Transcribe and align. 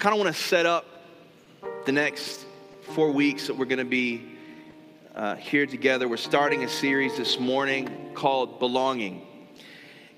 kind 0.00 0.14
of 0.14 0.18
want 0.18 0.34
to 0.34 0.42
set 0.42 0.64
up 0.64 0.86
the 1.84 1.92
next 1.92 2.46
four 2.94 3.10
weeks 3.10 3.48
that 3.48 3.54
we're 3.54 3.66
going 3.66 3.80
to 3.80 3.84
be 3.84 4.30
uh, 5.14 5.34
here 5.34 5.66
together. 5.66 6.08
We're 6.08 6.16
starting 6.16 6.64
a 6.64 6.70
series 6.70 7.18
this 7.18 7.38
morning 7.38 8.12
called 8.14 8.58
Belonging. 8.60 9.26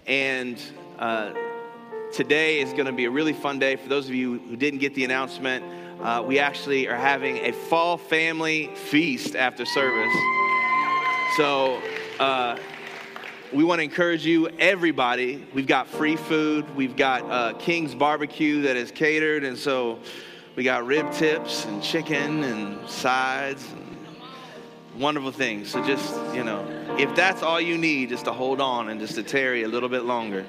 And 0.07 0.63
uh, 1.01 1.33
today 2.13 2.61
is 2.61 2.73
going 2.73 2.87
to 2.87 2.93
be 2.93 3.07
a 3.07 3.11
really 3.11 3.33
fun 3.33 3.59
day. 3.59 3.75
For 3.75 3.89
those 3.89 4.09
of 4.09 4.15
you 4.15 4.39
who 4.39 4.55
didn't 4.55 4.79
get 4.79 4.95
the 4.95 5.05
announcement, 5.05 5.65
uh, 6.01 6.23
we 6.25 6.39
actually 6.39 6.87
are 6.87 6.97
having 6.97 7.39
a 7.39 7.51
fall 7.51 7.99
family 7.99 8.73
feast 8.77 9.35
after 9.35 9.67
service. 9.67 10.15
So, 11.37 11.83
uh, 12.21 12.57
we 13.53 13.65
want 13.65 13.81
to 13.81 13.83
encourage 13.83 14.25
you, 14.25 14.49
everybody. 14.59 15.47
We've 15.53 15.67
got 15.67 15.87
free 15.87 16.17
food. 16.17 16.75
We've 16.75 16.97
got 16.97 17.23
uh, 17.31 17.53
King's 17.59 17.95
Barbecue 17.95 18.63
that 18.63 18.77
is 18.77 18.91
catered. 18.91 19.45
And 19.45 19.59
so 19.59 19.99
we 20.57 20.65
got 20.65 20.87
rib 20.87 21.13
tips 21.13 21.67
and 21.67 21.83
chicken 21.83 22.45
and 22.45 22.89
sides 22.89 23.67
and 23.73 25.01
wonderful 25.01 25.33
things. 25.33 25.71
So 25.71 25.85
just, 25.85 26.15
you 26.35 26.45
know, 26.45 26.67
if 26.99 27.15
that's 27.15 27.43
all 27.43 27.61
you 27.61 27.77
need, 27.77 28.09
just 28.09 28.25
to 28.25 28.33
hold 28.33 28.61
on 28.61 28.89
and 28.89 28.99
just 28.99 29.17
to 29.17 29.23
tarry 29.23 29.65
a 29.65 29.69
little 29.69 29.89
bit 29.91 30.05
longer, 30.05 30.47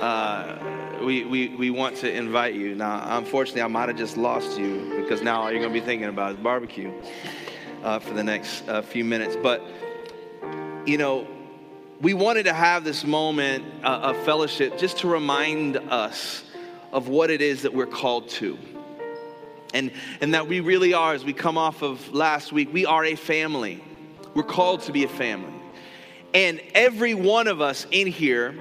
uh, 0.00 0.56
we, 1.02 1.24
we, 1.24 1.48
we 1.48 1.70
want 1.70 1.96
to 1.96 2.12
invite 2.12 2.54
you. 2.54 2.76
Now, 2.76 3.18
unfortunately, 3.18 3.62
I 3.62 3.66
might 3.66 3.88
have 3.88 3.98
just 3.98 4.16
lost 4.16 4.56
you 4.56 4.94
because 5.00 5.20
now 5.20 5.42
all 5.42 5.50
you're 5.50 5.60
going 5.60 5.74
to 5.74 5.80
be 5.80 5.84
thinking 5.84 6.08
about 6.08 6.32
is 6.32 6.36
barbecue 6.38 6.92
uh, 7.82 7.98
for 7.98 8.14
the 8.14 8.22
next 8.22 8.68
uh, 8.68 8.82
few 8.82 9.04
minutes. 9.04 9.36
But, 9.42 9.62
you 10.86 10.96
know, 10.96 11.26
we 12.00 12.14
wanted 12.14 12.44
to 12.44 12.54
have 12.54 12.82
this 12.82 13.04
moment 13.04 13.62
uh, 13.84 13.88
of 13.88 14.16
fellowship 14.24 14.78
just 14.78 14.98
to 14.98 15.08
remind 15.08 15.76
us 15.76 16.42
of 16.92 17.08
what 17.08 17.28
it 17.28 17.42
is 17.42 17.62
that 17.62 17.74
we're 17.74 17.86
called 17.86 18.28
to. 18.30 18.58
And, 19.74 19.92
and 20.22 20.32
that 20.32 20.48
we 20.48 20.60
really 20.60 20.94
are, 20.94 21.12
as 21.12 21.24
we 21.24 21.34
come 21.34 21.58
off 21.58 21.82
of 21.82 22.12
last 22.12 22.52
week, 22.52 22.72
we 22.72 22.86
are 22.86 23.04
a 23.04 23.16
family. 23.16 23.84
We're 24.34 24.42
called 24.44 24.80
to 24.82 24.92
be 24.92 25.04
a 25.04 25.08
family. 25.08 25.52
And 26.32 26.60
every 26.74 27.12
one 27.12 27.48
of 27.48 27.60
us 27.60 27.86
in 27.90 28.06
here, 28.06 28.54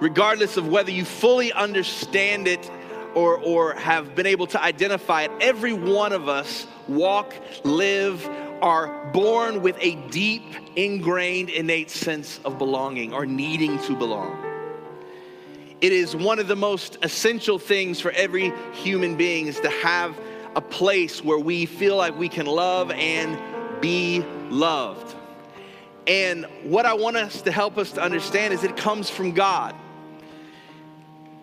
regardless 0.00 0.56
of 0.56 0.66
whether 0.66 0.90
you 0.90 1.04
fully 1.04 1.52
understand 1.52 2.48
it 2.48 2.68
or, 3.14 3.38
or 3.38 3.74
have 3.74 4.16
been 4.16 4.26
able 4.26 4.48
to 4.48 4.60
identify 4.60 5.22
it, 5.22 5.30
every 5.40 5.72
one 5.72 6.12
of 6.12 6.28
us 6.28 6.66
walk, 6.88 7.34
live, 7.62 8.28
are 8.62 9.10
born 9.12 9.62
with 9.62 9.76
a 9.80 9.96
deep, 10.10 10.44
ingrained, 10.76 11.50
innate 11.50 11.90
sense 11.90 12.40
of 12.44 12.58
belonging 12.58 13.12
or 13.12 13.26
needing 13.26 13.78
to 13.80 13.96
belong. 13.96 14.44
It 15.80 15.92
is 15.92 16.16
one 16.16 16.38
of 16.38 16.48
the 16.48 16.56
most 16.56 16.98
essential 17.02 17.58
things 17.58 18.00
for 18.00 18.10
every 18.12 18.52
human 18.72 19.16
being 19.16 19.46
is 19.48 19.60
to 19.60 19.70
have 19.70 20.18
a 20.56 20.60
place 20.60 21.22
where 21.22 21.38
we 21.38 21.66
feel 21.66 21.96
like 21.96 22.16
we 22.16 22.28
can 22.28 22.46
love 22.46 22.90
and 22.90 23.38
be 23.80 24.24
loved. 24.50 25.14
And 26.06 26.46
what 26.62 26.86
I 26.86 26.94
want 26.94 27.16
us 27.16 27.42
to 27.42 27.52
help 27.52 27.76
us 27.78 27.92
to 27.92 28.02
understand 28.02 28.54
is 28.54 28.64
it 28.64 28.76
comes 28.76 29.10
from 29.10 29.32
God. 29.32 29.74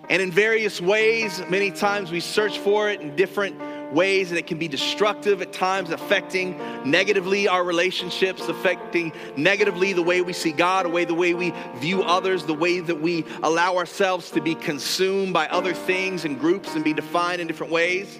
And 0.10 0.22
in 0.22 0.32
various 0.32 0.82
ways, 0.82 1.42
many 1.50 1.72
times 1.72 2.12
we 2.12 2.20
search 2.20 2.58
for 2.60 2.90
it 2.90 3.02
in 3.02 3.16
different 3.16 3.60
ways 3.92 4.30
and 4.30 4.38
it 4.38 4.48
can 4.48 4.58
be 4.58 4.68
destructive 4.68 5.42
at 5.42 5.54
times, 5.54 5.90
affecting 5.90 6.58
negatively 6.90 7.48
our 7.48 7.64
relationships, 7.64 8.48
affecting 8.48 9.12
negatively 9.36 9.94
the 9.94 10.02
way 10.02 10.22
we 10.22 10.34
see 10.34 10.52
God, 10.52 10.86
the 10.86 10.90
way 10.90 11.06
the 11.06 11.14
way 11.14 11.34
we 11.34 11.54
view 11.76 12.04
others, 12.04 12.46
the 12.46 12.54
way 12.54 12.80
that 12.80 13.02
we 13.02 13.26
allow 13.44 13.78
ourselves 13.78 14.32
to 14.32 14.42
be 14.42 14.56
consumed 14.56 15.34
by 15.34 15.48
other 15.48 15.74
things 15.74 16.26
and 16.26 16.40
groups 16.40 16.76
and 16.76 16.84
be 16.84 16.94
defined 16.94 17.42
in 17.42 17.48
different 17.48 17.72
ways. 17.72 18.20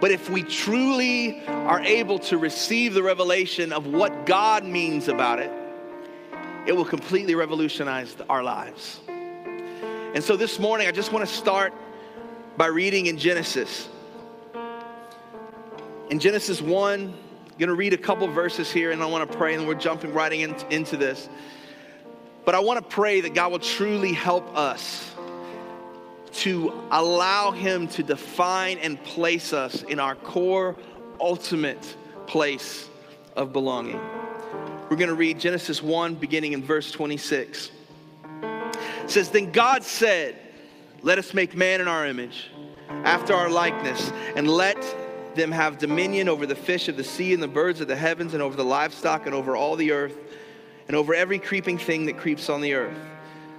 But 0.00 0.10
if 0.10 0.30
we 0.30 0.42
truly 0.42 1.44
are 1.46 1.80
able 1.80 2.18
to 2.20 2.38
receive 2.38 2.94
the 2.94 3.02
revelation 3.02 3.72
of 3.72 3.86
what 3.86 4.24
God 4.24 4.64
means 4.64 5.08
about 5.08 5.38
it, 5.38 5.52
it 6.66 6.72
will 6.72 6.86
completely 6.86 7.34
revolutionize 7.34 8.16
our 8.28 8.42
lives. 8.42 9.00
And 9.08 10.24
so 10.24 10.36
this 10.36 10.58
morning, 10.58 10.88
I 10.88 10.90
just 10.90 11.12
want 11.12 11.28
to 11.28 11.32
start 11.34 11.74
by 12.60 12.66
reading 12.66 13.06
in 13.06 13.16
Genesis. 13.16 13.88
In 16.10 16.18
Genesis 16.18 16.60
1, 16.60 17.00
I'm 17.00 17.14
going 17.56 17.70
to 17.70 17.74
read 17.74 17.94
a 17.94 17.96
couple 17.96 18.28
verses 18.28 18.70
here 18.70 18.90
and 18.90 19.02
I 19.02 19.06
want 19.06 19.32
to 19.32 19.38
pray, 19.38 19.54
and 19.54 19.66
we're 19.66 19.72
jumping 19.72 20.12
right 20.12 20.30
in, 20.30 20.54
into 20.68 20.98
this. 20.98 21.30
But 22.44 22.54
I 22.54 22.60
want 22.60 22.78
to 22.78 22.84
pray 22.84 23.22
that 23.22 23.32
God 23.32 23.50
will 23.50 23.60
truly 23.60 24.12
help 24.12 24.54
us 24.54 25.10
to 26.32 26.86
allow 26.90 27.50
Him 27.50 27.88
to 27.88 28.02
define 28.02 28.76
and 28.76 29.02
place 29.04 29.54
us 29.54 29.82
in 29.84 29.98
our 29.98 30.14
core, 30.14 30.76
ultimate 31.18 31.96
place 32.26 32.90
of 33.36 33.54
belonging. 33.54 33.98
We're 34.90 34.98
going 34.98 35.08
to 35.08 35.14
read 35.14 35.40
Genesis 35.40 35.82
1, 35.82 36.16
beginning 36.16 36.52
in 36.52 36.62
verse 36.62 36.92
26. 36.92 37.70
It 38.42 38.76
says, 39.06 39.30
Then 39.30 39.50
God 39.50 39.82
said, 39.82 40.36
Let 41.02 41.18
us 41.18 41.32
make 41.32 41.56
man 41.56 41.80
in 41.80 41.88
our 41.88 42.06
image, 42.06 42.50
after 42.88 43.34
our 43.34 43.48
likeness, 43.48 44.12
and 44.36 44.48
let 44.48 44.76
them 45.34 45.50
have 45.52 45.78
dominion 45.78 46.28
over 46.28 46.44
the 46.44 46.54
fish 46.54 46.88
of 46.88 46.96
the 46.96 47.04
sea 47.04 47.32
and 47.32 47.42
the 47.42 47.48
birds 47.48 47.80
of 47.80 47.88
the 47.88 47.96
heavens 47.96 48.34
and 48.34 48.42
over 48.42 48.56
the 48.56 48.64
livestock 48.64 49.26
and 49.26 49.34
over 49.34 49.56
all 49.56 49.76
the 49.76 49.92
earth 49.92 50.16
and 50.88 50.96
over 50.96 51.14
every 51.14 51.38
creeping 51.38 51.78
thing 51.78 52.06
that 52.06 52.18
creeps 52.18 52.50
on 52.50 52.60
the 52.60 52.74
earth. 52.74 52.98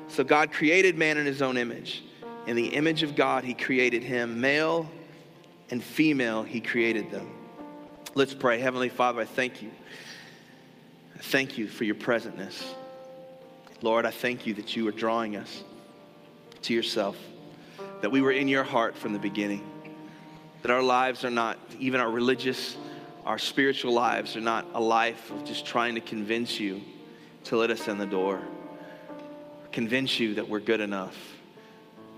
So 0.10 0.24
God 0.24 0.52
created 0.52 0.98
man 0.98 1.18
in 1.18 1.26
his 1.26 1.42
own 1.42 1.58
image. 1.58 2.04
In 2.46 2.56
the 2.56 2.68
image 2.68 3.04
of 3.04 3.16
God, 3.16 3.44
he 3.44 3.54
created 3.54 4.04
him. 4.04 4.42
Male 4.42 4.90
and 5.70 5.82
female, 5.82 6.44
he 6.44 6.60
created 6.60 7.10
them. 7.10 7.32
Let's 8.14 8.34
pray. 8.34 8.60
Heavenly 8.60 8.90
Father, 8.90 9.22
I 9.22 9.26
thank 9.26 9.62
you. 9.62 9.72
I 11.16 11.20
thank 11.20 11.58
you 11.58 11.68
for 11.68 11.86
your 11.86 11.96
presentness. 11.96 12.62
Lord, 13.82 14.06
I 14.06 14.12
thank 14.12 14.46
you 14.46 14.54
that 14.56 14.76
you 14.76 14.88
are 14.90 14.92
drawing 14.92 15.38
us 15.38 15.64
to 16.64 16.74
yourself, 16.74 17.18
that 18.02 18.12
we 18.12 18.22
were 18.22 18.32
in 18.32 18.48
your 18.48 18.64
heart 18.64 18.98
from 18.98 19.14
the 19.14 19.20
beginning 19.20 19.68
that 20.62 20.72
our 20.72 20.82
lives 20.82 21.26
are 21.26 21.32
not, 21.32 21.58
even 21.80 22.00
our 22.00 22.10
religious, 22.10 22.78
our 23.26 23.38
spiritual 23.38 23.94
lives 23.94 24.36
are 24.36 24.42
not 24.42 24.66
a 24.74 24.80
life 24.80 25.32
of 25.32 25.44
just 25.44 25.66
trying 25.66 25.96
to 25.96 26.02
convince 26.02 26.60
you 26.60 26.82
to 27.46 27.58
let 27.58 27.72
us 27.72 27.88
in 27.88 27.98
the 27.98 28.06
door, 28.06 28.40
convince 29.72 30.20
you 30.20 30.36
that 30.36 30.48
we're 30.48 30.60
good 30.60 30.82
enough. 30.82 31.18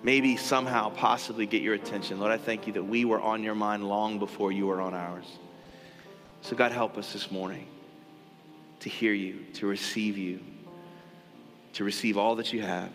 Maybe 0.04 0.36
somehow, 0.36 0.90
possibly 0.90 1.46
get 1.46 1.62
your 1.62 1.76
attention. 1.76 2.20
Lord, 2.20 2.34
I 2.34 2.38
thank 2.38 2.68
you 2.68 2.74
that 2.74 2.84
we 2.84 3.06
were 3.06 3.22
on 3.22 3.42
your 3.42 3.56
mind 3.56 3.88
long 3.88 4.20
before 4.20 4.52
you 4.52 4.68
were 4.68 4.82
on 4.82 4.94
ours. 4.94 5.26
So, 6.42 6.58
God, 6.58 6.74
help 6.74 6.98
us 6.98 7.14
this 7.14 7.32
morning 7.32 7.68
to 8.82 8.90
hear 8.90 9.14
you, 9.14 9.46
to 9.54 9.68
receive 9.68 10.18
you, 10.18 10.42
to 11.72 11.86
receive 11.86 12.18
all 12.18 12.36
that 12.36 12.52
you 12.52 12.62
have. 12.62 12.90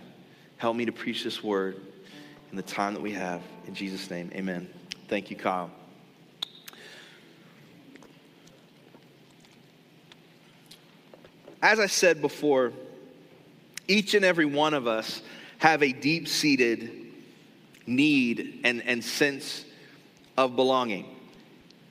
Help 0.59 0.77
me 0.77 0.85
to 0.85 0.93
preach 0.93 1.25
this 1.25 1.43
word 1.43 1.81
in 2.51 2.57
the 2.57 2.63
time 2.63 2.95
that 2.95 3.03
we 3.03 3.13
have. 3.13 3.43
In 3.67 3.75
Jesus' 3.75 4.11
name, 4.11 4.31
amen. 4.35 4.69
Thank 5.09 5.31
you, 5.31 5.37
Kyle. 5.37 5.71
As 11.61 11.81
I 11.81 11.87
said 11.87 12.21
before, 12.21 12.73
each 13.89 14.15
and 14.15 14.25
every 14.25 14.45
one 14.45 14.75
of 14.75 14.87
us 14.87 15.23
have 15.59 15.83
a 15.83 15.93
deep 15.93 16.29
seated 16.29 17.07
need 17.87 18.61
and, 18.65 18.83
and 18.83 19.03
sense 19.03 19.65
of 20.37 20.55
belonging. 20.55 21.07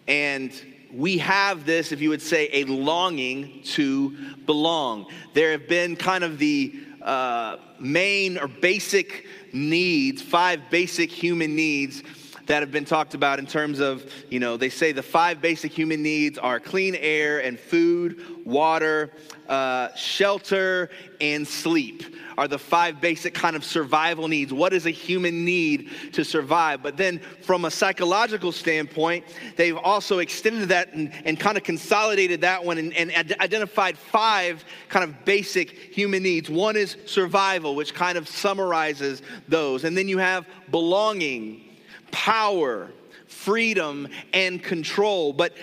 And 0.07 0.54
we 0.94 1.18
have 1.18 1.65
this, 1.65 1.92
if 1.92 2.00
you 2.00 2.09
would 2.09 2.21
say, 2.21 2.50
a 2.54 2.63
longing 2.63 3.62
to 3.63 4.15
belong. 4.45 5.07
There 5.33 5.51
have 5.51 5.68
been 5.68 5.98
kind 5.98 6.24
of 6.24 6.39
the 6.39 6.80
uh, 7.07 7.57
main 7.80 8.38
or 8.38 8.48
basic 8.48 9.25
needs, 9.54 10.21
five 10.21 10.69
basic 10.69 11.09
human 11.09 11.56
needs 11.56 12.04
that 12.47 12.61
have 12.61 12.71
been 12.71 12.85
talked 12.85 13.13
about 13.13 13.39
in 13.39 13.45
terms 13.45 13.79
of, 13.79 14.11
you 14.29 14.39
know, 14.39 14.57
they 14.57 14.69
say 14.69 14.91
the 14.91 15.03
five 15.03 15.41
basic 15.41 15.71
human 15.71 16.01
needs 16.01 16.38
are 16.38 16.59
clean 16.59 16.95
air 16.95 17.39
and 17.39 17.59
food, 17.59 18.45
water, 18.45 19.11
uh, 19.47 19.94
shelter, 19.95 20.89
and 21.21 21.47
sleep 21.47 22.03
are 22.38 22.47
the 22.47 22.59
five 22.59 23.01
basic 23.01 23.33
kind 23.33 23.55
of 23.55 23.63
survival 23.63 24.27
needs. 24.27 24.53
What 24.53 24.71
is 24.71 24.85
a 24.85 24.91
human 24.91 25.44
need 25.44 25.89
to 26.13 26.23
survive? 26.23 26.83
But 26.83 26.95
then, 26.95 27.19
from 27.41 27.65
a 27.65 27.71
psychological 27.71 28.51
standpoint, 28.51 29.25
they've 29.55 29.77
also 29.77 30.19
extended 30.19 30.69
that 30.69 30.94
and, 30.94 31.11
and 31.25 31.39
kind 31.39 31.57
of 31.57 31.63
consolidated 31.63 32.41
that 32.41 32.63
one 32.63 32.77
and, 32.77 32.94
and 32.94 33.11
ad- 33.13 33.35
identified 33.39 33.97
five 33.97 34.63
kind 34.88 35.03
of 35.03 35.25
basic 35.25 35.71
human 35.71 36.21
needs. 36.21 36.49
One 36.49 36.75
is 36.75 36.95
survival, 37.05 37.75
which 37.75 37.95
kind 37.95 38.17
of 38.17 38.27
summarizes 38.27 39.23
those. 39.47 39.83
And 39.83 39.97
then 39.97 40.07
you 40.07 40.19
have 40.19 40.45
belonging, 40.69 41.63
power, 42.12 42.92
freedom, 43.27 44.07
and 44.33 44.62
control. 44.62 45.33
But 45.33 45.54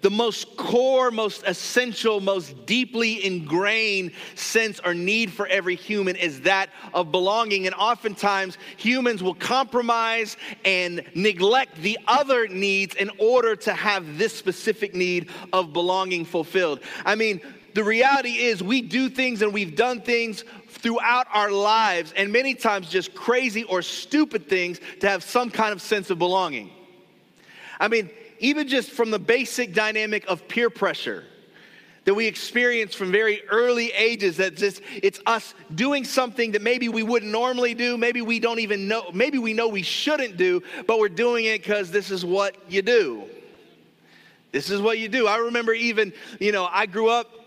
the 0.00 0.10
most 0.10 0.56
core, 0.56 1.10
most 1.10 1.42
essential, 1.46 2.20
most 2.20 2.64
deeply 2.64 3.24
ingrained 3.24 4.12
sense 4.34 4.80
or 4.84 4.94
need 4.94 5.30
for 5.30 5.46
every 5.46 5.76
human 5.76 6.16
is 6.16 6.40
that 6.42 6.70
of 6.94 7.12
belonging. 7.12 7.66
And 7.66 7.74
oftentimes, 7.74 8.56
humans 8.76 9.22
will 9.22 9.34
compromise 9.34 10.36
and 10.64 11.04
neglect 11.14 11.76
the 11.76 11.98
other 12.06 12.48
needs 12.48 12.94
in 12.94 13.10
order 13.18 13.54
to 13.56 13.74
have 13.74 14.16
this 14.16 14.34
specific 14.34 14.94
need 14.94 15.28
of 15.52 15.72
belonging 15.72 16.24
fulfilled. 16.24 16.80
I 17.04 17.14
mean, 17.14 17.40
the 17.74 17.84
reality 17.84 18.30
is, 18.30 18.62
we 18.62 18.82
do 18.82 19.08
things 19.08 19.42
and 19.42 19.52
we've 19.52 19.76
done 19.76 20.00
things 20.00 20.44
throughout 20.80 21.26
our 21.32 21.50
lives, 21.50 22.12
and 22.16 22.32
many 22.32 22.54
times 22.54 22.88
just 22.88 23.14
crazy 23.14 23.64
or 23.64 23.82
stupid 23.82 24.48
things 24.48 24.80
to 25.00 25.08
have 25.08 25.22
some 25.22 25.50
kind 25.50 25.72
of 25.72 25.80
sense 25.80 26.10
of 26.10 26.18
belonging. 26.18 26.70
I 27.78 27.88
mean, 27.88 28.10
even 28.40 28.68
just 28.68 28.90
from 28.90 29.10
the 29.10 29.18
basic 29.18 29.72
dynamic 29.74 30.24
of 30.26 30.48
peer 30.48 30.70
pressure 30.70 31.24
that 32.04 32.14
we 32.14 32.26
experience 32.26 32.94
from 32.94 33.12
very 33.12 33.42
early 33.48 33.92
ages 33.92 34.38
that 34.38 34.56
just 34.56 34.80
it's 35.02 35.20
us 35.26 35.54
doing 35.74 36.04
something 36.04 36.52
that 36.52 36.62
maybe 36.62 36.88
we 36.88 37.02
wouldn't 37.02 37.30
normally 37.30 37.74
do 37.74 37.96
maybe 37.96 38.22
we 38.22 38.40
don't 38.40 38.58
even 38.58 38.88
know 38.88 39.10
maybe 39.12 39.38
we 39.38 39.52
know 39.52 39.68
we 39.68 39.82
shouldn't 39.82 40.36
do 40.36 40.62
but 40.86 40.98
we're 40.98 41.08
doing 41.08 41.44
it 41.44 41.62
because 41.62 41.90
this 41.90 42.10
is 42.10 42.24
what 42.24 42.56
you 42.68 42.82
do 42.82 43.24
this 44.50 44.70
is 44.70 44.80
what 44.80 44.98
you 44.98 45.08
do 45.08 45.26
i 45.26 45.36
remember 45.36 45.72
even 45.72 46.12
you 46.40 46.52
know 46.52 46.66
i 46.72 46.86
grew 46.86 47.08
up 47.08 47.39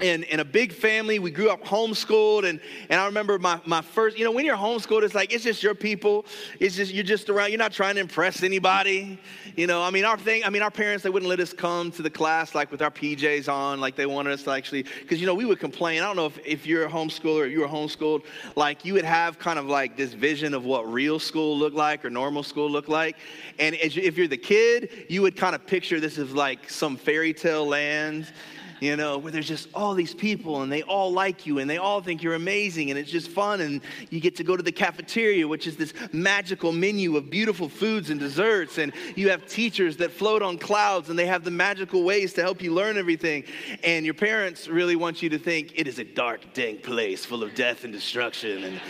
in, 0.00 0.22
in 0.24 0.40
a 0.40 0.44
big 0.44 0.72
family. 0.72 1.18
We 1.18 1.30
grew 1.30 1.50
up 1.50 1.62
homeschooled. 1.64 2.48
And, 2.48 2.60
and 2.88 3.00
I 3.00 3.06
remember 3.06 3.38
my, 3.38 3.60
my 3.66 3.82
first, 3.82 4.18
you 4.18 4.24
know, 4.24 4.32
when 4.32 4.44
you're 4.44 4.56
homeschooled, 4.56 5.02
it's 5.02 5.14
like, 5.14 5.32
it's 5.32 5.44
just 5.44 5.62
your 5.62 5.74
people. 5.74 6.24
It's 6.58 6.76
just, 6.76 6.92
you're 6.92 7.04
just 7.04 7.28
around. 7.28 7.50
You're 7.50 7.58
not 7.58 7.72
trying 7.72 7.96
to 7.96 8.00
impress 8.00 8.42
anybody. 8.42 9.18
You 9.54 9.66
know, 9.66 9.82
I 9.82 9.90
mean, 9.90 10.04
our 10.04 10.18
thing, 10.18 10.44
I 10.44 10.50
mean, 10.50 10.62
our 10.62 10.70
parents, 10.70 11.04
they 11.04 11.10
wouldn't 11.10 11.28
let 11.28 11.40
us 11.40 11.52
come 11.52 11.90
to 11.92 12.02
the 12.02 12.10
class 12.10 12.54
like 12.54 12.70
with 12.70 12.82
our 12.82 12.90
PJs 12.90 13.52
on, 13.52 13.80
like 13.80 13.96
they 13.96 14.06
wanted 14.06 14.32
us 14.32 14.42
to 14.44 14.50
actually, 14.50 14.82
because, 14.82 15.20
you 15.20 15.26
know, 15.26 15.34
we 15.34 15.44
would 15.44 15.60
complain. 15.60 16.02
I 16.02 16.06
don't 16.06 16.16
know 16.16 16.26
if, 16.26 16.38
if 16.44 16.66
you're 16.66 16.86
a 16.86 16.90
homeschooler 16.90 17.42
or 17.42 17.46
you 17.46 17.60
were 17.60 17.68
homeschooled, 17.68 18.24
like 18.56 18.84
you 18.84 18.94
would 18.94 19.04
have 19.04 19.38
kind 19.38 19.58
of 19.58 19.66
like 19.66 19.96
this 19.96 20.14
vision 20.14 20.54
of 20.54 20.64
what 20.64 20.90
real 20.90 21.18
school 21.18 21.56
looked 21.56 21.76
like 21.76 22.04
or 22.04 22.10
normal 22.10 22.42
school 22.42 22.70
looked 22.70 22.88
like. 22.88 23.16
And 23.58 23.74
if 23.76 24.16
you're 24.16 24.26
the 24.28 24.36
kid, 24.36 25.06
you 25.08 25.22
would 25.22 25.36
kind 25.36 25.54
of 25.54 25.66
picture 25.66 26.00
this 26.00 26.18
as 26.18 26.32
like 26.32 26.70
some 26.70 26.96
fairy 26.96 27.34
tale 27.34 27.66
land 27.66 28.32
you 28.82 28.96
know, 28.96 29.16
where 29.16 29.30
there's 29.30 29.46
just 29.46 29.68
all 29.74 29.94
these 29.94 30.12
people 30.12 30.62
and 30.62 30.72
they 30.72 30.82
all 30.82 31.12
like 31.12 31.46
you 31.46 31.60
and 31.60 31.70
they 31.70 31.78
all 31.78 32.00
think 32.00 32.20
you're 32.20 32.34
amazing 32.34 32.90
and 32.90 32.98
it's 32.98 33.12
just 33.12 33.28
fun. 33.28 33.60
And 33.60 33.80
you 34.10 34.18
get 34.18 34.34
to 34.36 34.44
go 34.44 34.56
to 34.56 34.62
the 34.62 34.72
cafeteria, 34.72 35.46
which 35.46 35.68
is 35.68 35.76
this 35.76 35.94
magical 36.10 36.72
menu 36.72 37.16
of 37.16 37.30
beautiful 37.30 37.68
foods 37.68 38.10
and 38.10 38.18
desserts. 38.18 38.78
And 38.78 38.92
you 39.14 39.30
have 39.30 39.46
teachers 39.46 39.98
that 39.98 40.10
float 40.10 40.42
on 40.42 40.58
clouds 40.58 41.10
and 41.10 41.18
they 41.18 41.26
have 41.26 41.44
the 41.44 41.50
magical 41.52 42.02
ways 42.02 42.32
to 42.32 42.42
help 42.42 42.60
you 42.60 42.74
learn 42.74 42.98
everything. 42.98 43.44
And 43.84 44.04
your 44.04 44.14
parents 44.14 44.66
really 44.66 44.96
want 44.96 45.22
you 45.22 45.28
to 45.28 45.38
think 45.38 45.74
it 45.76 45.86
is 45.86 46.00
a 46.00 46.04
dark, 46.04 46.52
dank 46.52 46.82
place 46.82 47.24
full 47.24 47.44
of 47.44 47.54
death 47.54 47.84
and 47.84 47.92
destruction. 47.92 48.64
And 48.64 48.80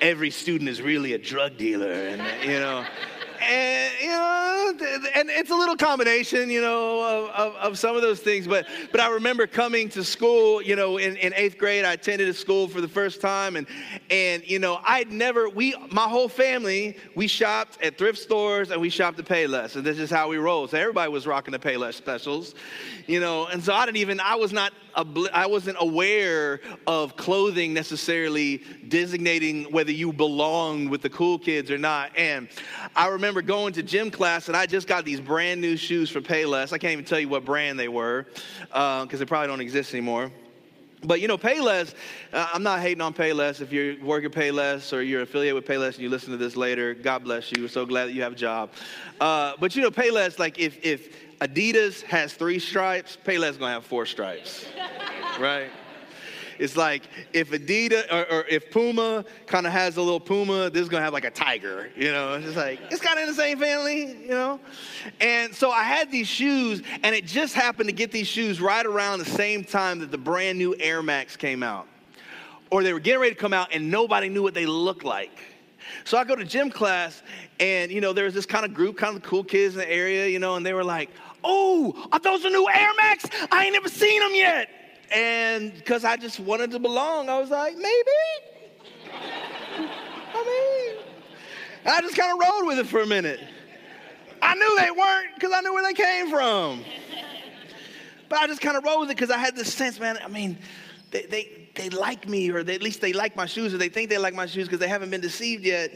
every 0.00 0.30
student 0.30 0.70
is 0.70 0.80
really 0.80 1.12
a 1.12 1.18
drug 1.18 1.58
dealer. 1.58 1.92
And, 1.92 2.22
you 2.42 2.60
know, 2.60 2.86
and 3.44 3.92
you 4.00 4.08
know, 4.08 4.72
and 5.14 5.30
it's 5.30 5.50
a 5.50 5.54
little 5.54 5.76
combination, 5.76 6.50
you 6.50 6.60
know, 6.60 7.02
of, 7.02 7.30
of, 7.30 7.54
of, 7.56 7.78
some 7.78 7.96
of 7.96 8.02
those 8.02 8.20
things. 8.20 8.46
But 8.46 8.66
but 8.90 9.00
I 9.00 9.10
remember 9.10 9.46
coming 9.46 9.88
to 9.90 10.04
school, 10.04 10.62
you 10.62 10.76
know, 10.76 10.98
in, 10.98 11.16
in 11.16 11.32
eighth 11.34 11.58
grade, 11.58 11.84
I 11.84 11.92
attended 11.92 12.28
a 12.28 12.34
school 12.34 12.68
for 12.68 12.80
the 12.80 12.88
first 12.88 13.20
time, 13.20 13.56
and 13.56 13.66
and 14.10 14.48
you 14.48 14.58
know, 14.58 14.80
I'd 14.84 15.12
never 15.12 15.48
we 15.48 15.74
my 15.90 16.08
whole 16.08 16.28
family 16.28 16.96
we 17.14 17.26
shopped 17.26 17.82
at 17.82 17.98
thrift 17.98 18.18
stores 18.18 18.70
and 18.70 18.80
we 18.80 18.90
shopped 18.90 19.18
at 19.18 19.26
Payless, 19.26 19.76
and 19.76 19.84
this 19.84 19.98
is 19.98 20.10
how 20.10 20.28
we 20.28 20.36
roll. 20.36 20.66
So 20.68 20.78
everybody 20.78 21.10
was 21.10 21.26
rocking 21.26 21.52
the 21.52 21.58
Payless 21.58 21.94
specials, 21.94 22.54
you 23.06 23.20
know, 23.20 23.46
and 23.46 23.62
so 23.62 23.74
I 23.74 23.86
didn't 23.86 23.98
even 23.98 24.20
I 24.20 24.36
was 24.36 24.52
not 24.52 24.72
I 24.96 25.46
wasn't 25.46 25.76
aware 25.80 26.60
of 26.86 27.16
clothing 27.16 27.74
necessarily 27.74 28.62
designating 28.88 29.64
whether 29.64 29.90
you 29.90 30.12
belonged 30.12 30.90
with 30.90 31.02
the 31.02 31.10
cool 31.10 31.38
kids 31.38 31.70
or 31.70 31.78
not. 31.78 32.16
And 32.16 32.48
I 32.94 33.08
remember 33.08 33.33
going 33.42 33.72
to 33.74 33.82
gym 33.82 34.10
class 34.10 34.48
and 34.48 34.56
I 34.56 34.66
just 34.66 34.86
got 34.86 35.04
these 35.04 35.20
brand 35.20 35.60
new 35.60 35.76
shoes 35.76 36.10
for 36.10 36.20
Payless. 36.20 36.72
I 36.72 36.78
can't 36.78 36.92
even 36.92 37.04
tell 37.04 37.20
you 37.20 37.28
what 37.28 37.44
brand 37.44 37.78
they 37.78 37.88
were 37.88 38.26
because 38.68 39.14
uh, 39.14 39.16
they 39.16 39.24
probably 39.24 39.48
don't 39.48 39.60
exist 39.60 39.92
anymore. 39.94 40.30
But 41.02 41.20
you 41.20 41.28
know, 41.28 41.36
Payless, 41.36 41.94
uh, 42.32 42.48
I'm 42.52 42.62
not 42.62 42.80
hating 42.80 43.02
on 43.02 43.12
Payless. 43.12 43.60
If 43.60 43.72
you're 43.72 44.02
working 44.02 44.30
Payless 44.30 44.92
or 44.92 45.02
you're 45.02 45.22
affiliated 45.22 45.54
with 45.54 45.66
Payless 45.66 45.94
and 45.94 45.98
you 45.98 46.08
listen 46.08 46.30
to 46.30 46.36
this 46.36 46.56
later, 46.56 46.94
God 46.94 47.24
bless 47.24 47.52
you. 47.52 47.62
We're 47.62 47.68
so 47.68 47.84
glad 47.84 48.06
that 48.06 48.12
you 48.12 48.22
have 48.22 48.32
a 48.32 48.36
job. 48.36 48.70
Uh, 49.20 49.52
but 49.60 49.76
you 49.76 49.82
know, 49.82 49.90
Payless, 49.90 50.38
like 50.38 50.58
if, 50.58 50.82
if 50.84 51.38
Adidas 51.40 52.02
has 52.02 52.32
three 52.32 52.58
stripes, 52.58 53.18
Payless 53.24 53.58
gonna 53.58 53.74
have 53.74 53.84
four 53.84 54.06
stripes, 54.06 54.66
right? 55.38 55.70
It's 56.58 56.76
like 56.76 57.02
if 57.32 57.50
Adidas 57.50 58.10
or, 58.12 58.32
or 58.32 58.44
if 58.46 58.70
Puma 58.70 59.24
kind 59.46 59.66
of 59.66 59.72
has 59.72 59.96
a 59.96 60.02
little 60.02 60.20
Puma, 60.20 60.70
this 60.70 60.82
is 60.82 60.88
gonna 60.88 61.04
have 61.04 61.12
like 61.12 61.24
a 61.24 61.30
tiger, 61.30 61.90
you 61.96 62.12
know? 62.12 62.34
It's 62.34 62.44
just 62.44 62.56
like 62.56 62.80
it's 62.90 63.00
kind 63.00 63.18
of 63.18 63.24
in 63.24 63.28
the 63.28 63.34
same 63.34 63.58
family, 63.58 64.16
you 64.22 64.28
know. 64.28 64.60
And 65.20 65.54
so 65.54 65.70
I 65.70 65.82
had 65.82 66.10
these 66.10 66.28
shoes, 66.28 66.82
and 67.02 67.14
it 67.14 67.26
just 67.26 67.54
happened 67.54 67.88
to 67.88 67.94
get 67.94 68.12
these 68.12 68.26
shoes 68.26 68.60
right 68.60 68.84
around 68.84 69.18
the 69.18 69.24
same 69.24 69.64
time 69.64 69.98
that 70.00 70.10
the 70.10 70.18
brand 70.18 70.58
new 70.58 70.74
Air 70.78 71.02
Max 71.02 71.36
came 71.36 71.62
out, 71.62 71.86
or 72.70 72.82
they 72.82 72.92
were 72.92 73.00
getting 73.00 73.20
ready 73.20 73.34
to 73.34 73.40
come 73.40 73.52
out, 73.52 73.68
and 73.72 73.90
nobody 73.90 74.28
knew 74.28 74.42
what 74.42 74.54
they 74.54 74.66
looked 74.66 75.04
like. 75.04 75.38
So 76.04 76.18
I 76.18 76.24
go 76.24 76.36
to 76.36 76.44
gym 76.44 76.70
class, 76.70 77.22
and 77.60 77.90
you 77.90 78.00
know, 78.00 78.12
there 78.12 78.24
was 78.24 78.34
this 78.34 78.46
kind 78.46 78.64
of 78.64 78.74
group, 78.74 78.96
kind 78.96 79.16
of 79.16 79.22
cool 79.22 79.44
kids 79.44 79.74
in 79.74 79.80
the 79.80 79.90
area, 79.90 80.26
you 80.28 80.38
know, 80.38 80.56
and 80.56 80.64
they 80.64 80.74
were 80.74 80.84
like, 80.84 81.10
"Oh, 81.42 82.08
are 82.12 82.18
those 82.18 82.42
the 82.42 82.50
new 82.50 82.68
Air 82.68 82.90
Max? 82.96 83.24
I 83.50 83.64
ain't 83.64 83.72
never 83.72 83.88
seen 83.88 84.20
them 84.20 84.34
yet." 84.34 84.83
And 85.12 85.74
because 85.74 86.04
I 86.04 86.16
just 86.16 86.40
wanted 86.40 86.70
to 86.72 86.78
belong, 86.78 87.28
I 87.28 87.38
was 87.38 87.50
like, 87.50 87.76
maybe. 87.76 88.10
I 90.34 90.96
mean, 90.96 91.04
I 91.86 92.00
just 92.00 92.16
kind 92.16 92.32
of 92.32 92.38
rolled 92.38 92.66
with 92.66 92.78
it 92.78 92.86
for 92.86 93.00
a 93.00 93.06
minute. 93.06 93.40
I 94.42 94.54
knew 94.54 94.78
they 94.78 94.90
weren't 94.90 95.34
because 95.34 95.52
I 95.54 95.60
knew 95.60 95.72
where 95.72 95.82
they 95.82 95.94
came 95.94 96.30
from. 96.30 96.84
But 98.28 98.38
I 98.38 98.46
just 98.46 98.60
kind 98.60 98.76
of 98.76 98.84
rolled 98.84 99.00
with 99.00 99.10
it 99.10 99.16
because 99.16 99.30
I 99.30 99.38
had 99.38 99.54
this 99.54 99.72
sense, 99.72 100.00
man. 100.00 100.18
I 100.22 100.28
mean, 100.28 100.58
they, 101.10 101.26
they, 101.26 101.68
they 101.74 101.88
like 101.90 102.28
me, 102.28 102.50
or 102.50 102.62
they, 102.62 102.74
at 102.74 102.82
least 102.82 103.00
they 103.00 103.12
like 103.12 103.36
my 103.36 103.46
shoes, 103.46 103.72
or 103.72 103.78
they 103.78 103.88
think 103.88 104.10
they 104.10 104.18
like 104.18 104.34
my 104.34 104.46
shoes 104.46 104.66
because 104.66 104.80
they 104.80 104.88
haven't 104.88 105.10
been 105.10 105.20
deceived 105.20 105.64
yet. 105.64 105.92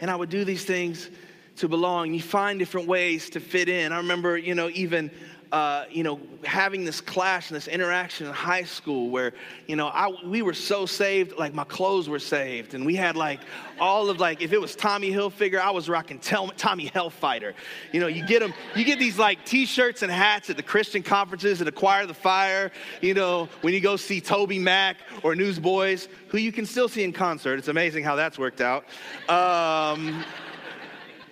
And 0.00 0.10
I 0.10 0.16
would 0.16 0.30
do 0.30 0.44
these 0.44 0.64
things 0.64 1.10
to 1.56 1.68
belong. 1.68 2.14
You 2.14 2.22
find 2.22 2.58
different 2.58 2.86
ways 2.86 3.30
to 3.30 3.40
fit 3.40 3.68
in. 3.68 3.92
I 3.92 3.96
remember, 3.96 4.38
you 4.38 4.54
know, 4.54 4.68
even 4.70 5.10
uh, 5.52 5.84
you 5.90 6.02
know, 6.02 6.20
having 6.44 6.84
this 6.84 7.00
clash 7.00 7.50
and 7.50 7.56
this 7.56 7.68
interaction 7.68 8.26
in 8.26 8.32
high 8.32 8.64
school 8.64 9.08
where, 9.08 9.32
you 9.66 9.76
know, 9.76 9.88
I, 9.88 10.12
we 10.24 10.42
were 10.42 10.52
so 10.52 10.84
saved, 10.84 11.38
like 11.38 11.54
my 11.54 11.64
clothes 11.64 12.08
were 12.08 12.18
saved. 12.18 12.74
And 12.74 12.84
we 12.84 12.94
had 12.94 13.16
like 13.16 13.40
all 13.80 14.10
of 14.10 14.20
like, 14.20 14.42
if 14.42 14.52
it 14.52 14.60
was 14.60 14.76
Tommy 14.76 15.10
Hilfiger, 15.10 15.58
I 15.58 15.70
was 15.70 15.88
rocking 15.88 16.18
Tommy 16.18 16.90
Hellfighter. 16.90 17.54
You 17.92 18.00
know, 18.00 18.08
you 18.08 18.26
get 18.26 18.40
them, 18.40 18.52
you 18.76 18.84
get 18.84 18.98
these 18.98 19.18
like 19.18 19.44
t-shirts 19.46 20.02
and 20.02 20.12
hats 20.12 20.50
at 20.50 20.56
the 20.56 20.62
Christian 20.62 21.02
conferences 21.02 21.60
and 21.60 21.68
Acquire 21.68 22.06
the 22.06 22.14
Fire, 22.14 22.70
you 23.00 23.14
know, 23.14 23.48
when 23.62 23.72
you 23.72 23.80
go 23.80 23.96
see 23.96 24.20
TobyMac 24.20 24.96
or 25.22 25.34
Newsboys, 25.34 26.08
who 26.28 26.38
you 26.38 26.52
can 26.52 26.66
still 26.66 26.88
see 26.88 27.04
in 27.04 27.12
concert. 27.12 27.58
It's 27.58 27.68
amazing 27.68 28.04
how 28.04 28.16
that's 28.16 28.38
worked 28.38 28.60
out. 28.60 28.84
Um, 29.30 30.24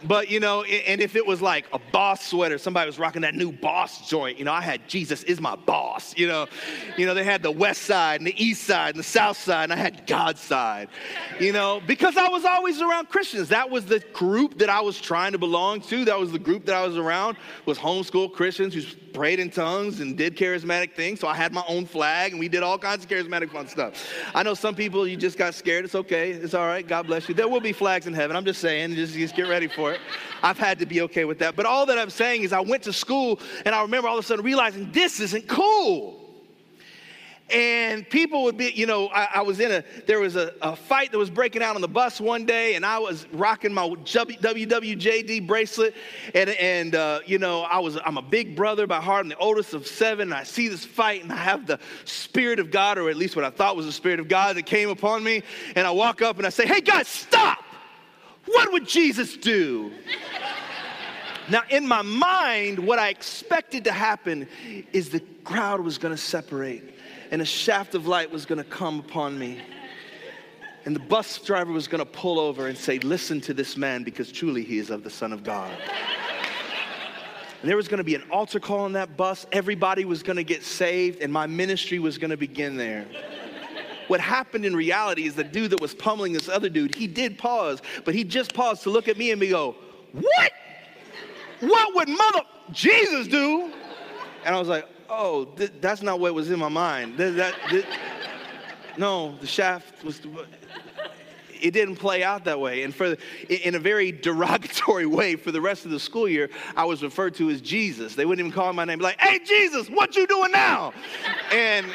but 0.07 0.31
you 0.31 0.41
know, 0.41 0.63
and 0.63 1.01
if 1.01 1.17
it 1.17 1.27
was 1.27 1.41
like 1.41 1.67
a 1.73 1.79
boss 1.93 2.27
sweater, 2.27 2.59
somebody 2.59 2.87
was 2.87 2.99
rocking 2.99 3.23
that 3.23 3.35
new 3.35 3.53
boss 3.53 4.09
joint. 4.09 4.39
You 4.39 4.45
know, 4.45 4.53
I 4.53 4.61
had 4.61 4.87
Jesus 4.89 5.23
is 5.25 5.41
my 5.41 5.57
boss. 5.57 6.17
You 6.17 6.29
know, 6.29 6.47
you 6.97 7.07
know 7.07 7.15
they 7.15 7.25
had 7.25 7.43
the 7.43 7.51
west 7.51 7.83
side 7.83 8.21
and 8.21 8.27
the 8.27 8.43
east 8.43 8.65
side 8.65 8.91
and 8.91 8.99
the 8.99 9.09
south 9.09 9.39
side, 9.39 9.65
and 9.65 9.73
I 9.73 9.77
had 9.77 10.07
God's 10.07 10.41
side. 10.41 10.89
You 11.41 11.53
know, 11.53 11.81
because 11.87 12.17
I 12.17 12.29
was 12.29 12.45
always 12.45 12.81
around 12.81 13.09
Christians. 13.09 13.49
That 13.49 13.71
was 13.71 13.87
the 13.87 14.01
group 14.13 14.59
that 14.59 14.69
I 14.69 14.81
was 14.81 15.01
trying 15.01 15.33
to 15.33 15.39
belong 15.39 15.81
to. 15.83 16.05
That 16.05 16.19
was 16.19 16.33
the 16.33 16.39
group 16.39 16.67
that 16.67 16.75
I 16.75 16.87
was 16.87 16.97
around 16.97 17.37
was 17.65 17.79
homeschool 17.79 18.33
Christians 18.33 18.75
who 18.75 18.83
prayed 19.13 19.41
in 19.41 19.51
tongues 19.51 20.01
and 20.01 20.17
did 20.17 20.37
charismatic 20.37 20.93
things. 20.93 21.21
So 21.21 21.29
I 21.29 21.35
had 21.35 21.53
my 21.53 21.65
own 21.69 21.87
flag, 21.87 22.33
and 22.33 22.41
we 22.41 22.49
did 22.49 22.63
all 22.63 22.79
kinds 22.79 23.05
of 23.05 23.11
charismatic 23.11 23.51
fun 23.51 23.67
stuff. 23.67 24.13
I 24.35 24.43
know 24.43 24.53
some 24.53 24.75
people 24.75 25.07
you 25.07 25.17
just 25.17 25.39
got 25.39 25.55
scared. 25.55 25.87
It's 25.87 25.95
okay. 25.95 26.33
It's 26.33 26.55
all 26.55 26.67
right. 26.67 26.87
God 26.87 27.07
bless 27.07 27.29
you. 27.29 27.35
There 27.35 27.49
will 27.49 27.61
be 27.61 27.73
flags 27.73 28.07
in 28.07 28.13
heaven. 28.13 28.37
I'm 28.37 28.45
just 28.45 28.61
saying. 28.61 28.95
Just, 28.95 29.15
just 29.15 29.35
get 29.35 29.49
ready 29.49 29.69
for 29.69 29.87
for 29.87 29.96
I've 30.43 30.59
had 30.59 30.79
to 30.81 30.87
be 30.87 31.01
okay 31.03 31.25
with 31.25 31.39
that. 31.41 31.57
But 31.57 31.67
all 31.67 31.87
that 31.87 31.99
I'm 31.99 32.11
saying 32.11 32.43
is 32.43 32.53
I 32.53 32.61
went 32.61 32.83
to 32.85 32.93
school 32.93 33.41
and 33.65 33.75
I 33.75 33.83
remember 33.83 34.09
all 34.09 34.19
of 34.19 34.25
a 34.25 34.27
sudden 34.27 34.45
realizing 34.45 34.91
this 34.93 35.21
isn't 35.21 35.49
cool. 35.49 36.27
And 37.49 38.09
people 38.11 38.43
would 38.43 38.57
be, 38.57 38.73
you 38.75 38.87
know, 38.87 39.07
I, 39.09 39.29
I 39.37 39.43
was 39.43 39.61
in 39.61 39.71
a, 39.71 39.85
there 40.07 40.19
was 40.19 40.35
a, 40.35 40.53
a, 40.61 40.75
fight 40.75 41.13
that 41.13 41.19
was 41.19 41.31
breaking 41.31 41.63
out 41.63 41.77
on 41.77 41.81
the 41.81 41.87
bus 41.87 42.21
one 42.21 42.45
day, 42.45 42.75
and 42.75 42.85
I 42.85 42.99
was 42.99 43.25
rocking 43.33 43.73
my 43.73 43.89
WWJD 43.89 45.47
bracelet. 45.47 45.95
And, 46.35 46.51
and 46.51 46.97
uh, 46.97 47.21
you 47.25 47.39
know, 47.39 47.63
I 47.63 47.79
was, 47.79 47.99
I'm 48.05 48.17
a 48.17 48.23
big 48.23 48.57
brother 48.57 48.89
by 48.89 49.01
heart, 49.01 49.25
I'm 49.25 49.29
the 49.29 49.39
oldest 49.39 49.75
of 49.75 49.87
seven. 49.87 50.33
And 50.33 50.35
I 50.35 50.43
see 50.43 50.67
this 50.67 50.85
fight, 50.85 51.23
and 51.23 51.33
I 51.33 51.37
have 51.37 51.69
the 51.69 51.79
Spirit 52.05 52.59
of 52.59 52.73
God, 52.73 52.99
or 52.99 53.11
at 53.11 53.17
least 53.17 53.37
what 53.37 53.45
I 53.45 53.51
thought 53.51 53.77
was 53.77 53.87
the 53.87 53.93
Spirit 53.93 54.19
of 54.19 54.27
God, 54.27 54.57
that 54.57 54.67
came 54.67 54.89
upon 54.89 55.23
me. 55.23 55.45
And 55.77 55.87
I 55.87 55.93
walk 55.93 56.23
up 56.23 56.39
and 56.39 56.47
I 56.47 56.51
say, 56.51 56.67
Hey, 56.67 56.81
guys, 56.81 57.07
stop! 57.07 57.66
What 58.47 58.73
would 58.73 58.87
Jesus 58.87 59.37
do? 59.37 59.93
Now, 61.49 61.63
in 61.71 61.87
my 61.87 62.03
mind, 62.03 62.79
what 62.79 62.99
I 62.99 63.11
expected 63.11 63.85
to 63.85 63.93
happen 63.93 64.49
is 64.93 65.11
the 65.11 65.21
crowd 65.45 65.81
was 65.81 65.99
gonna 65.99 66.17
separate 66.17 66.97
and 67.31 67.43
a 67.43 67.45
shaft 67.45 67.95
of 67.95 68.07
light 68.07 68.31
was 68.31 68.47
going 68.47 68.59
to 68.59 68.65
come 68.65 69.01
upon 69.01 69.39
me. 69.39 69.61
And 70.85 70.95
the 70.95 71.01
bus 71.01 71.39
driver 71.39 71.73
was 71.73 71.89
going 71.89 71.99
to 71.99 72.11
pull 72.11 72.39
over 72.39 72.69
and 72.69 72.79
say, 72.79 72.99
Listen 73.01 73.41
to 73.43 73.55
this 73.55 73.77
man 73.77 74.05
because 74.05 74.31
truly 74.31 74.63
he 74.63 74.79
is 74.79 74.91
of 74.91 75.03
the 75.03 75.11
Son 75.11 75.33
of 75.33 75.43
God. 75.43 75.77
And 77.61 77.71
there 77.71 77.77
was 77.77 77.89
going 77.89 77.99
to 77.99 78.05
be 78.05 78.15
an 78.15 78.23
altar 78.31 78.61
call 78.61 78.81
on 78.81 78.93
that 78.93 79.17
bus. 79.17 79.47
Everybody 79.51 80.05
was 80.05 80.23
going 80.23 80.37
to 80.37 80.45
get 80.45 80.63
saved, 80.63 81.21
and 81.21 81.33
my 81.33 81.47
ministry 81.47 81.99
was 81.99 82.19
going 82.19 82.31
to 82.31 82.37
begin 82.37 82.77
there. 82.77 83.07
What 84.09 84.21
happened 84.21 84.65
in 84.65 84.75
reality 84.75 85.27
is 85.27 85.35
the 85.35 85.45
dude 85.45 85.71
that 85.71 85.81
was 85.81 85.95
pummeling 85.95 86.33
this 86.33 86.49
other 86.49 86.69
dude, 86.69 86.95
he 86.95 87.07
did 87.07 87.39
pause, 87.39 87.81
but 88.05 88.15
he 88.15 88.25
just 88.25 88.55
paused 88.55 88.83
to 88.85 88.91
look 88.91 89.09
at 89.09 89.17
me 89.17 89.31
and 89.31 89.41
me 89.41 89.49
go, 89.49 89.77
What? 90.13 90.53
What 91.61 91.95
would 91.95 92.09
mother 92.09 92.43
Jesus 92.73 93.29
do? 93.29 93.73
And 94.45 94.55
I 94.55 94.59
was 94.59 94.69
like, 94.69 94.87
oh, 95.09 95.47
th- 95.57 95.73
that's 95.81 96.03
not 96.03 96.21
what 96.21 96.35
was 96.35 96.51
in 96.51 96.59
my 96.59 96.69
mind. 96.69 97.17
Th- 97.17 97.35
that, 97.37 97.55
th- 97.69 97.87
no, 98.99 99.37
the 99.41 99.47
shaft 99.47 100.05
was. 100.05 100.21
It 101.59 101.71
didn't 101.71 101.97
play 101.97 102.23
out 102.23 102.45
that 102.45 102.61
way. 102.61 102.83
And 102.83 102.95
for 102.95 103.17
in 103.49 103.75
a 103.75 103.79
very 103.79 104.13
derogatory 104.13 105.07
way, 105.07 105.37
for 105.37 105.53
the 105.53 105.61
rest 105.61 105.87
of 105.87 105.91
the 105.91 105.99
school 105.99 106.29
year, 106.29 106.51
I 106.77 106.85
was 106.85 107.03
referred 107.03 107.35
to 107.37 107.49
as 107.49 107.63
Jesus. 107.63 108.15
They 108.15 108.27
wouldn't 108.27 108.47
even 108.47 108.55
call 108.55 108.73
my 108.75 108.85
name. 108.85 108.99
Like, 108.99 109.19
hey, 109.21 109.39
Jesus, 109.43 109.89
what 109.89 110.17
you 110.17 110.27
doing 110.27 110.53
now? 110.53 110.93
And 111.51 111.87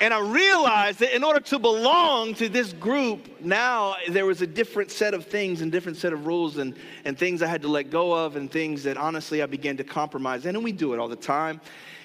and 0.00 0.12
I 0.12 0.20
realized 0.20 0.98
that 0.98 1.14
in 1.14 1.24
order 1.24 1.40
to 1.40 1.58
belong 1.58 2.34
to 2.34 2.48
this 2.48 2.72
group, 2.72 3.40
now 3.40 3.96
there 4.08 4.26
was 4.26 4.42
a 4.42 4.46
different 4.46 4.90
set 4.90 5.14
of 5.14 5.24
things 5.26 5.62
and 5.62 5.72
different 5.72 5.96
set 5.96 6.12
of 6.12 6.26
rules 6.26 6.58
and, 6.58 6.74
and 7.04 7.18
things 7.18 7.42
I 7.42 7.46
had 7.46 7.62
to 7.62 7.68
let 7.68 7.90
go 7.90 8.12
of 8.12 8.36
and 8.36 8.50
things 8.50 8.82
that 8.82 8.96
honestly 8.96 9.42
I 9.42 9.46
began 9.46 9.76
to 9.78 9.84
compromise. 9.84 10.44
And 10.44 10.62
we 10.62 10.72
do 10.72 10.92
it 10.92 10.98
all 10.98 11.08
the 11.08 11.16
time. 11.16 11.60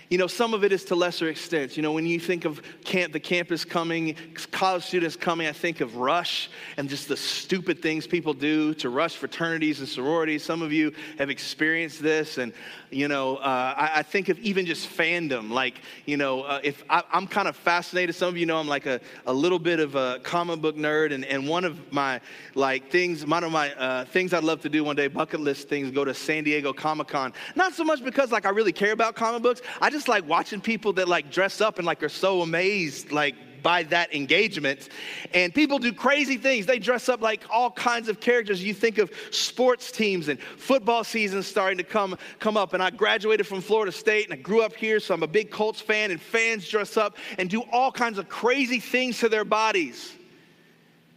You 0.10 0.18
know, 0.18 0.28
some 0.28 0.54
of 0.54 0.66
it 0.66 0.74
is 0.74 0.84
to 0.86 0.96
lesser 0.96 1.30
extents. 1.30 1.78
You 1.78 1.84
know, 1.84 1.94
when 1.94 2.06
you 2.06 2.20
think 2.20 2.44
of 2.44 2.62
camp, 2.84 3.14
the 3.14 3.20
campus 3.20 3.64
coming, 3.64 4.18
college 4.52 4.84
students 4.84 5.16
coming, 5.16 5.48
I 5.48 5.54
think 5.54 5.80
of 5.80 5.96
Rush 5.96 6.50
and 6.76 6.90
just 6.90 7.08
the 7.08 7.16
stupid 7.16 7.82
things 7.82 8.08
people 8.08 8.34
do 8.34 8.74
to 8.76 8.90
rush 8.90 9.16
fraternities 9.16 9.80
and 9.80 9.88
sororities. 9.88 10.44
Some 10.44 10.62
of 10.62 10.74
you 10.74 10.94
have 11.18 11.30
experienced 11.30 12.02
this. 12.02 12.38
And, 12.38 12.52
you 12.92 13.08
know, 13.08 13.38
uh, 13.38 13.74
I, 13.78 14.00
I, 14.00 14.04
think 14.04 14.28
of 14.28 14.38
even 14.40 14.66
just 14.66 14.90
fandom. 14.90 15.50
Like, 15.50 15.76
you 16.06 16.18
know, 16.18 16.42
uh, 16.42 16.60
if 16.62 16.84
I, 16.90 17.04
am 17.14 17.26
kind 17.26 17.48
of 17.48 17.56
fascinated, 17.56 18.14
some 18.16 18.28
of 18.28 18.38
you 18.38 18.46
know 18.46 18.58
I'm 18.58 18.68
like 18.68 18.86
a, 18.86 19.00
a 19.26 19.34
little 19.34 19.60
bit 19.60 19.80
of 19.80 19.96
a 19.96 20.20
comic 20.24 20.60
book 20.60 20.76
nerd. 20.76 21.14
And, 21.14 21.24
and 21.24 21.48
one 21.48 21.64
of 21.64 21.94
my, 21.94 22.20
like, 22.54 22.92
things, 22.92 23.26
one 23.26 23.46
of 23.46 23.52
my 23.54 23.74
uh, 23.76 24.04
things 24.06 24.34
I'd 24.34 24.44
love 24.44 24.60
to 24.62 24.70
do 24.70 24.84
one 24.84 24.98
day, 24.98 25.08
bucket 25.08 25.40
list 25.40 25.70
things, 25.70 25.90
go 25.92 26.04
to 26.04 26.14
San 26.14 26.44
Diego 26.44 26.74
Comic 26.74 27.08
Con. 27.08 27.32
Not 27.56 27.74
so 27.74 27.86
much 27.86 28.04
because, 28.04 28.30
like, 28.30 28.46
I 28.46 28.50
really 28.50 28.74
care 28.74 28.92
about 28.92 29.16
comic 29.16 29.42
books. 29.42 29.62
I 29.80 29.90
just 29.90 30.02
just 30.02 30.10
like 30.10 30.28
watching 30.28 30.60
people 30.60 30.94
that 30.94 31.08
like 31.08 31.30
dress 31.30 31.62
up 31.62 31.78
and 31.78 31.86
like 31.86 32.02
are 32.02 32.10
so 32.10 32.42
amazed, 32.42 33.12
like 33.12 33.36
by 33.62 33.84
that 33.84 34.14
engagement. 34.14 34.90
And 35.34 35.54
people 35.54 35.80
do 35.80 35.94
crazy 35.94 36.38
things. 36.38 36.66
They 36.66 36.80
dress 36.80 37.10
up 37.10 37.22
like 37.22 37.44
all 37.50 37.72
kinds 37.72 38.10
of 38.10 38.20
characters. 38.20 38.64
You 38.64 38.74
think 38.74 38.98
of 38.98 39.12
sports 39.32 39.92
teams 39.92 40.28
and 40.28 40.40
football 40.40 41.04
seasons 41.04 41.48
starting 41.48 41.78
to 41.78 41.84
come, 41.84 42.18
come 42.40 42.58
up. 42.58 42.74
And 42.74 42.82
I 42.82 42.90
graduated 42.90 43.48
from 43.48 43.62
Florida 43.62 43.92
State 43.92 44.26
and 44.26 44.34
I 44.34 44.38
grew 44.38 44.62
up 44.62 44.76
here, 44.76 45.00
so 45.00 45.14
I'm 45.14 45.24
a 45.24 45.28
big 45.28 45.52
Colts 45.52 45.82
fan. 45.82 46.12
And 46.12 46.22
fans 46.22 46.68
dress 46.68 46.98
up 46.98 47.18
and 47.38 47.50
do 47.50 47.62
all 47.72 47.92
kinds 47.92 48.18
of 48.18 48.30
crazy 48.30 48.80
things 48.80 49.20
to 49.20 49.30
their 49.30 49.46
bodies 49.46 50.16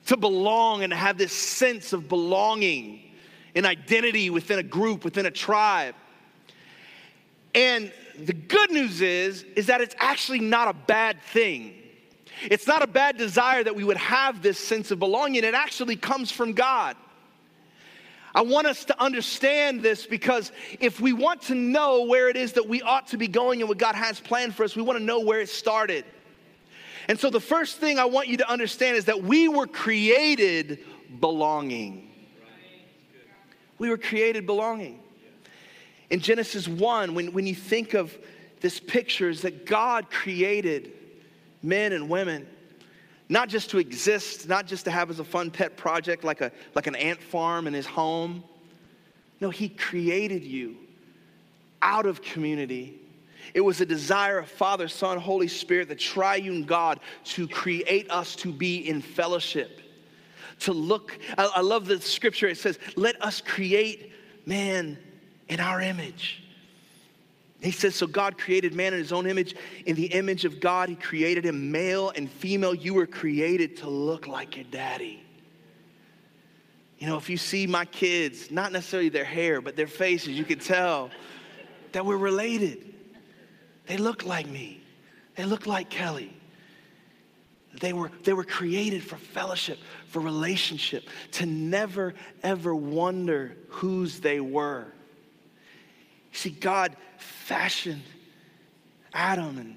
to 0.07 0.17
belong 0.17 0.83
and 0.83 0.91
to 0.91 0.97
have 0.97 1.17
this 1.17 1.33
sense 1.33 1.93
of 1.93 2.09
belonging 2.09 3.01
and 3.55 3.67
identity 3.67 4.31
within 4.31 4.59
a 4.59 4.63
group, 4.63 5.05
within 5.05 5.27
a 5.27 5.31
tribe. 5.31 5.95
And 7.55 7.93
the 8.19 8.33
good 8.33 8.71
news 8.71 9.01
is 9.01 9.45
is 9.57 9.67
that 9.67 9.81
it's 9.81 9.95
actually 9.99 10.41
not 10.41 10.69
a 10.69 10.73
bad 10.73 11.21
thing. 11.23 11.75
It's 12.43 12.67
not 12.67 12.83
a 12.83 12.87
bad 12.87 13.17
desire 13.17 13.63
that 13.63 13.75
we 13.75 13.85
would 13.85 13.97
have 13.97 14.43
this 14.43 14.59
sense 14.59 14.91
of 14.91 14.99
belonging. 14.99 15.45
It 15.45 15.55
actually 15.55 15.97
comes 15.97 16.31
from 16.31 16.53
God. 16.53 16.97
I 18.35 18.43
want 18.43 18.67
us 18.67 18.85
to 18.87 19.01
understand 19.01 19.83
this 19.83 20.07
because 20.07 20.51
if 20.81 21.01
we 21.01 21.13
want 21.13 21.43
to 21.43 21.55
know 21.55 22.05
where 22.05 22.29
it 22.29 22.37
is 22.37 22.55
that 22.55 22.69
we 22.69 22.83
ought 22.83 23.07
to 23.09 23.17
be 23.17 23.29
going 23.29 23.61
and 23.61 23.69
what 23.69 23.79
God 23.79 23.95
has 23.95 24.19
planned 24.19 24.57
for 24.57 24.65
us, 24.65 24.75
we 24.75 24.83
want 24.83 24.99
to 24.99 25.05
know 25.05 25.21
where 25.21 25.41
it 25.41 25.49
started. 25.49 26.05
And 27.09 27.19
so 27.19 27.31
the 27.31 27.41
first 27.41 27.79
thing 27.79 27.99
I 27.99 28.07
want 28.07 28.29
you 28.29 28.39
to 28.39 28.51
understand 28.51 28.97
is 28.97 29.05
that 29.05 29.23
we 29.23 29.47
were 29.47 29.69
created 29.69 30.81
belonging. 31.21 32.11
We 33.79 33.89
were 33.89 33.99
created 33.99 34.47
belonging. 34.47 35.01
In 36.11 36.21
Genesis 36.21 36.67
1, 36.67 37.15
when, 37.15 37.33
when 37.33 37.47
you 37.47 37.55
think 37.55 37.95
of 37.95 38.17
this 38.61 38.81
picture, 38.81 39.29
is 39.29 39.43
that 39.43 39.67
God 39.67 40.11
created 40.11 40.93
men 41.65 41.93
and 41.93 42.09
women 42.09 42.47
not 43.29 43.49
just 43.49 43.71
to 43.71 43.79
exist, 43.79 44.49
not 44.49 44.67
just 44.67 44.85
to 44.85 44.91
have 44.91 45.11
as 45.11 45.19
a 45.19 45.25
fun 45.25 45.51
pet 45.51 45.77
project 45.77 46.25
like, 46.25 46.41
a, 46.41 46.53
like 46.75 46.87
an 46.87 46.95
ant 46.95 47.23
farm 47.23 47.67
in 47.67 47.73
his 47.73 47.87
home. 47.87 48.45
No, 49.41 49.51
he 49.51 49.71
created 49.71 50.45
you 50.45 50.77
out 51.81 52.07
of 52.07 52.23
community. 52.23 53.01
It 53.55 53.61
was 53.61 53.81
a 53.81 53.87
desire 53.87 54.39
of 54.39 54.49
Father, 54.51 54.89
Son, 54.89 55.19
Holy 55.19 55.49
Spirit, 55.49 55.89
the 55.89 55.95
triune 55.95 56.65
God, 56.65 57.01
to 57.25 57.49
create 57.49 58.11
us 58.11 58.37
to 58.37 58.53
be 58.53 58.89
in 58.89 59.01
fellowship. 59.01 59.81
To 60.61 60.73
look, 60.73 61.19
I, 61.37 61.51
I 61.57 61.61
love 61.63 61.87
the 61.87 62.01
scripture, 62.01 62.47
it 62.47 62.59
says, 62.59 62.79
let 62.97 63.21
us 63.23 63.41
create 63.41 64.13
man 64.47 64.99
in 65.49 65.61
our 65.61 65.81
image. 65.81 66.44
He 67.65 67.71
says, 67.71 67.95
So 67.95 68.07
God 68.07 68.37
created 68.37 68.75
man 68.75 68.93
in 68.93 68.99
his 68.99 69.13
own 69.13 69.27
image. 69.27 69.57
In 69.87 69.97
the 69.97 70.07
image 70.07 70.45
of 70.45 70.61
God, 70.61 70.91
he 70.91 70.95
created 70.95 71.47
him 71.47 71.71
male 71.73 72.13
and 72.15 72.31
female. 72.31 72.75
You 72.75 72.93
were 72.93 73.07
created 73.07 73.79
to 73.79 73.89
look 73.89 74.27
like 74.27 74.57
your 74.57 74.67
daddy. 74.71 75.25
You 76.99 77.07
know, 77.07 77.17
if 77.17 77.31
you 77.31 77.39
see 77.39 77.67
my 77.67 77.87
kids, 77.87 78.51
not 78.51 78.71
necessarily 78.71 79.09
their 79.09 79.25
hair, 79.25 79.63
but 79.63 79.77
their 79.77 79.87
faces, 79.87 80.29
you 80.31 80.45
can 80.45 80.59
tell 80.59 81.11
that 81.93 82.05
we're 82.05 82.19
related. 82.19 82.95
They 83.87 83.97
look 83.97 84.25
like 84.25 84.47
me, 84.47 84.83
they 85.37 85.45
look 85.45 85.67
like 85.67 85.89
Kelly. 85.89 86.37
They 87.81 87.93
were, 87.93 88.13
they 88.23 88.33
were 88.33 88.45
created 88.45 89.03
for 89.03 89.17
fellowship, 89.17 89.81
for 90.07 90.21
relationship, 90.21 91.09
to 91.33 91.47
never, 91.47 92.15
ever 92.45 92.73
wonder 92.73 93.57
whose 93.69 94.21
they 94.21 94.39
were. 94.39 94.93
See, 96.35 96.51
God 96.51 96.97
fashioned 97.17 98.03
Adam 99.13 99.59
and, 99.59 99.77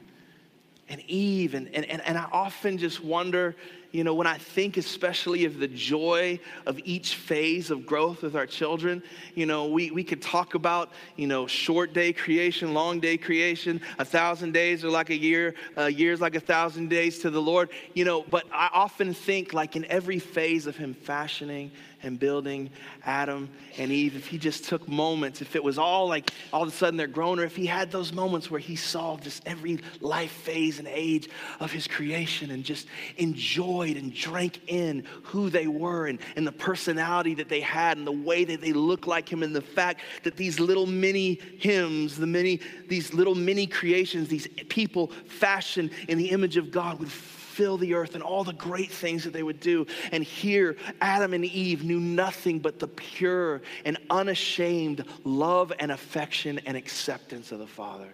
and 0.90 1.02
Eve, 1.02 1.54
and, 1.54 1.74
and, 1.74 1.86
and 2.02 2.18
I 2.18 2.28
often 2.32 2.78
just 2.78 3.04
wonder 3.04 3.56
you 3.92 4.04
know, 4.04 4.14
when 4.14 4.28
I 4.28 4.38
think 4.38 4.78
especially 4.78 5.46
of 5.46 5.60
the 5.60 5.68
joy 5.68 6.40
of 6.66 6.80
each 6.84 7.16
phase 7.16 7.72
of 7.72 7.86
growth 7.86 8.22
with 8.22 8.36
our 8.36 8.46
children, 8.46 9.02
you 9.34 9.46
know, 9.46 9.68
we, 9.68 9.92
we 9.92 10.04
could 10.04 10.22
talk 10.22 10.56
about, 10.56 10.92
you 11.16 11.28
know, 11.28 11.48
short 11.48 11.94
day 11.94 12.14
creation, 12.14 12.74
long 12.74 13.00
day 13.00 13.18
creation, 13.18 13.82
a 13.98 14.06
thousand 14.06 14.52
days 14.52 14.84
are 14.84 14.90
like 14.90 15.10
a 15.10 15.18
year, 15.18 15.56
uh, 15.78 15.86
years 15.86 16.20
like 16.20 16.36
a 16.36 16.40
thousand 16.40 16.90
days 16.90 17.20
to 17.20 17.30
the 17.30 17.42
Lord, 17.42 17.70
you 17.94 18.06
know, 18.06 18.24
but 18.30 18.46
I 18.54 18.70
often 18.74 19.14
think 19.14 19.54
like 19.54 19.76
in 19.76 19.86
every 19.86 20.20
phase 20.20 20.68
of 20.68 20.76
Him 20.76 20.94
fashioning 20.94 21.72
and 22.04 22.20
building 22.20 22.70
Adam 23.06 23.50
and 23.78 23.92
Eve, 23.92 24.16
if 24.16 24.28
He 24.28 24.38
just 24.38 24.66
took 24.66 24.88
moments, 24.88 25.42
if 25.42 25.56
it 25.56 25.64
was 25.64 25.78
all 25.78 26.08
like 26.08 26.32
all 26.54 26.64
of 26.64 26.70
a 26.70 26.72
sudden 26.72 26.98
they're 26.98 27.08
grown, 27.08 27.40
or 27.40 27.44
if 27.44 27.56
He 27.56 27.66
had 27.66 27.92
those 27.92 28.14
moments 28.14 28.50
where 28.52 28.60
He 28.60 28.76
saw 28.76 29.18
just 29.18 29.46
every 29.46 29.80
life 30.02 30.32
phase 30.32 30.80
and 30.80 30.88
age 30.88 31.30
of 31.60 31.72
His 31.72 31.88
creation 31.88 32.52
and 32.52 32.64
just 32.64 32.88
enjoyed 33.18 33.98
and 33.98 34.14
drank 34.14 34.60
in 34.68 35.04
who 35.24 35.50
they 35.50 35.68
were 35.68 36.08
and, 36.08 36.20
and 36.36 36.46
the 36.46 36.52
personality 36.52 37.34
that 37.36 37.50
they 37.50 37.62
had 37.62 37.98
and 37.98 38.06
the 38.06 38.12
way 38.12 38.44
that 38.44 38.62
they 38.62 38.74
looked 38.74 39.08
like 39.08 39.32
him 39.32 39.44
and 39.44 39.56
the 39.56 39.62
fact 39.62 40.02
that 40.24 40.36
these 40.36 40.60
little 40.60 40.86
mini 40.86 41.40
hymns, 41.60 42.18
the 42.18 42.28
many, 42.28 42.60
these 42.88 43.14
little 43.14 43.36
mini 43.36 43.68
creations, 43.68 44.28
these 44.28 44.48
people 44.70 45.12
fashioned 45.26 45.92
in 46.08 46.18
the 46.18 46.30
image 46.30 46.58
of 46.58 46.72
God 46.72 47.00
would 47.00 47.12
fill 47.58 47.78
the 47.78 47.96
earth 47.96 48.14
and 48.14 48.24
all 48.24 48.44
the 48.44 48.54
great 48.54 48.92
things 48.92 49.24
that 49.24 49.34
they 49.34 49.42
would 49.42 49.60
do. 49.60 49.88
And 50.12 50.24
here, 50.24 50.78
Adam 51.02 51.34
and 51.34 51.44
Eve 51.44 51.84
knew 51.84 52.00
nothing 52.00 52.60
but 52.60 52.78
the 52.78 52.88
pure 52.88 53.64
and 53.84 53.98
unashamed 54.12 55.04
love 55.24 55.74
and 55.80 55.92
affection 55.92 56.60
and 56.68 56.78
acceptance 56.78 57.52
of 57.52 57.58
the 57.58 57.68
Father. 57.68 58.10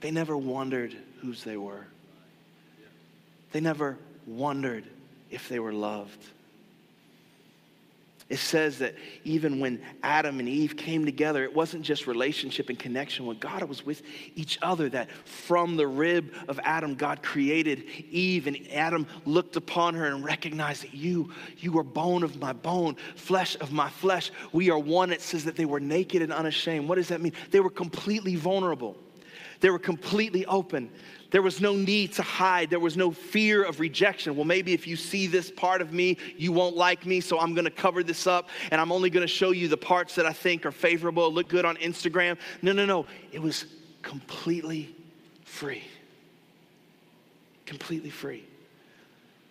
They 0.00 0.10
never 0.10 0.36
wondered 0.36 0.94
whose 1.22 1.42
they 1.42 1.56
were. 1.56 1.86
They 3.52 3.60
never 3.60 3.96
wondered 4.26 4.84
if 5.30 5.48
they 5.48 5.58
were 5.58 5.72
loved. 5.72 6.22
It 8.30 8.38
says 8.38 8.78
that 8.78 8.94
even 9.24 9.60
when 9.60 9.82
Adam 10.02 10.40
and 10.40 10.48
Eve 10.48 10.78
came 10.78 11.04
together, 11.04 11.44
it 11.44 11.54
wasn't 11.54 11.82
just 11.82 12.06
relationship 12.06 12.70
and 12.70 12.78
connection 12.78 13.26
with 13.26 13.38
God, 13.38 13.60
it 13.60 13.68
was 13.68 13.84
with 13.84 14.02
each 14.34 14.58
other. 14.62 14.88
That 14.88 15.10
from 15.26 15.76
the 15.76 15.86
rib 15.86 16.32
of 16.48 16.58
Adam, 16.64 16.94
God 16.94 17.22
created 17.22 17.84
Eve, 18.10 18.46
and 18.46 18.58
Adam 18.72 19.06
looked 19.26 19.56
upon 19.56 19.94
her 19.94 20.06
and 20.06 20.24
recognized 20.24 20.84
that 20.84 20.94
you, 20.94 21.32
you 21.58 21.78
are 21.78 21.82
bone 21.82 22.22
of 22.22 22.40
my 22.40 22.54
bone, 22.54 22.96
flesh 23.14 23.58
of 23.60 23.72
my 23.72 23.90
flesh. 23.90 24.30
We 24.52 24.70
are 24.70 24.78
one. 24.78 25.12
It 25.12 25.20
says 25.20 25.44
that 25.44 25.56
they 25.56 25.66
were 25.66 25.80
naked 25.80 26.22
and 26.22 26.32
unashamed. 26.32 26.88
What 26.88 26.94
does 26.94 27.08
that 27.08 27.20
mean? 27.20 27.34
They 27.50 27.60
were 27.60 27.70
completely 27.70 28.36
vulnerable, 28.36 28.96
they 29.60 29.68
were 29.68 29.78
completely 29.78 30.46
open. 30.46 30.90
There 31.34 31.42
was 31.42 31.60
no 31.60 31.74
need 31.74 32.12
to 32.12 32.22
hide. 32.22 32.70
There 32.70 32.78
was 32.78 32.96
no 32.96 33.10
fear 33.10 33.64
of 33.64 33.80
rejection. 33.80 34.36
Well, 34.36 34.44
maybe 34.44 34.72
if 34.72 34.86
you 34.86 34.94
see 34.94 35.26
this 35.26 35.50
part 35.50 35.82
of 35.82 35.92
me, 35.92 36.16
you 36.36 36.52
won't 36.52 36.76
like 36.76 37.06
me, 37.06 37.20
so 37.20 37.40
I'm 37.40 37.56
gonna 37.56 37.72
cover 37.72 38.04
this 38.04 38.28
up 38.28 38.50
and 38.70 38.80
I'm 38.80 38.92
only 38.92 39.10
gonna 39.10 39.26
show 39.26 39.50
you 39.50 39.66
the 39.66 39.76
parts 39.76 40.14
that 40.14 40.26
I 40.26 40.32
think 40.32 40.64
are 40.64 40.70
favorable, 40.70 41.32
look 41.32 41.48
good 41.48 41.64
on 41.64 41.74
Instagram. 41.78 42.38
No, 42.62 42.70
no, 42.70 42.86
no. 42.86 43.06
It 43.32 43.42
was 43.42 43.66
completely 44.00 44.94
free. 45.44 45.82
Completely 47.66 48.10
free. 48.10 48.44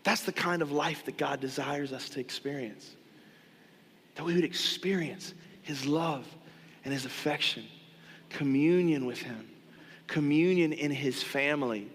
That's 0.04 0.24
the 0.24 0.32
kind 0.32 0.62
of 0.62 0.72
life 0.72 1.04
that 1.04 1.18
God 1.18 1.42
desires 1.42 1.92
us 1.92 2.08
to 2.12 2.22
experience. 2.22 2.96
That 4.16 4.24
we 4.24 4.36
would 4.36 4.46
experience 4.46 5.34
His 5.64 5.86
love 5.86 6.26
and 6.86 6.94
His 6.94 7.04
affection, 7.04 7.66
communion 8.30 9.06
with 9.06 9.22
Him 9.22 9.50
communion 10.14 10.74
in 10.74 10.92
his 10.92 11.24
family. 11.24 11.88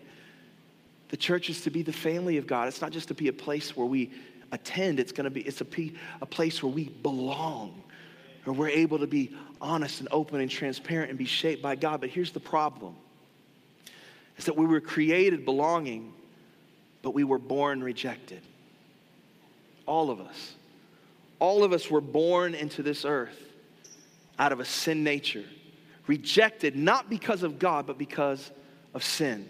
The 1.10 1.16
church 1.16 1.50
is 1.50 1.60
to 1.60 1.70
be 1.70 1.82
the 1.82 1.92
family 1.92 2.36
of 2.36 2.48
God. 2.48 2.66
It's 2.66 2.82
not 2.82 2.90
just 2.90 3.06
to 3.08 3.14
be 3.14 3.28
a 3.28 3.32
place 3.32 3.76
where 3.76 3.86
we 3.86 4.10
attend, 4.50 4.98
it's 4.98 5.12
going 5.12 5.24
to 5.24 5.30
be 5.30 5.42
it's 5.42 5.60
a, 5.60 5.66
a 6.20 6.26
place 6.26 6.60
where 6.60 6.72
we 6.72 6.88
belong, 6.88 7.80
where 8.42 8.54
we're 8.54 8.70
able 8.70 8.98
to 8.98 9.06
be 9.06 9.36
honest 9.60 10.00
and 10.00 10.08
open 10.10 10.40
and 10.40 10.50
transparent 10.50 11.10
and 11.10 11.18
be 11.18 11.26
shaped 11.26 11.62
by 11.62 11.76
God. 11.76 12.00
But 12.00 12.10
here's 12.10 12.32
the 12.32 12.40
problem. 12.40 12.96
Is 14.36 14.46
that 14.46 14.56
we 14.56 14.66
were 14.66 14.80
created 14.80 15.44
belonging, 15.44 16.12
but 17.02 17.12
we 17.12 17.22
were 17.22 17.38
born 17.38 17.84
rejected. 17.84 18.42
All 19.86 20.10
of 20.10 20.20
us. 20.20 20.54
All 21.38 21.62
of 21.62 21.72
us 21.72 21.88
were 21.88 22.00
born 22.00 22.56
into 22.56 22.82
this 22.82 23.04
earth 23.04 23.40
out 24.40 24.50
of 24.50 24.58
a 24.58 24.64
sin 24.64 25.04
nature 25.04 25.44
rejected 26.08 26.74
not 26.74 27.08
because 27.08 27.44
of 27.44 27.60
God, 27.60 27.86
but 27.86 27.98
because 27.98 28.50
of 28.94 29.04
sin. 29.04 29.48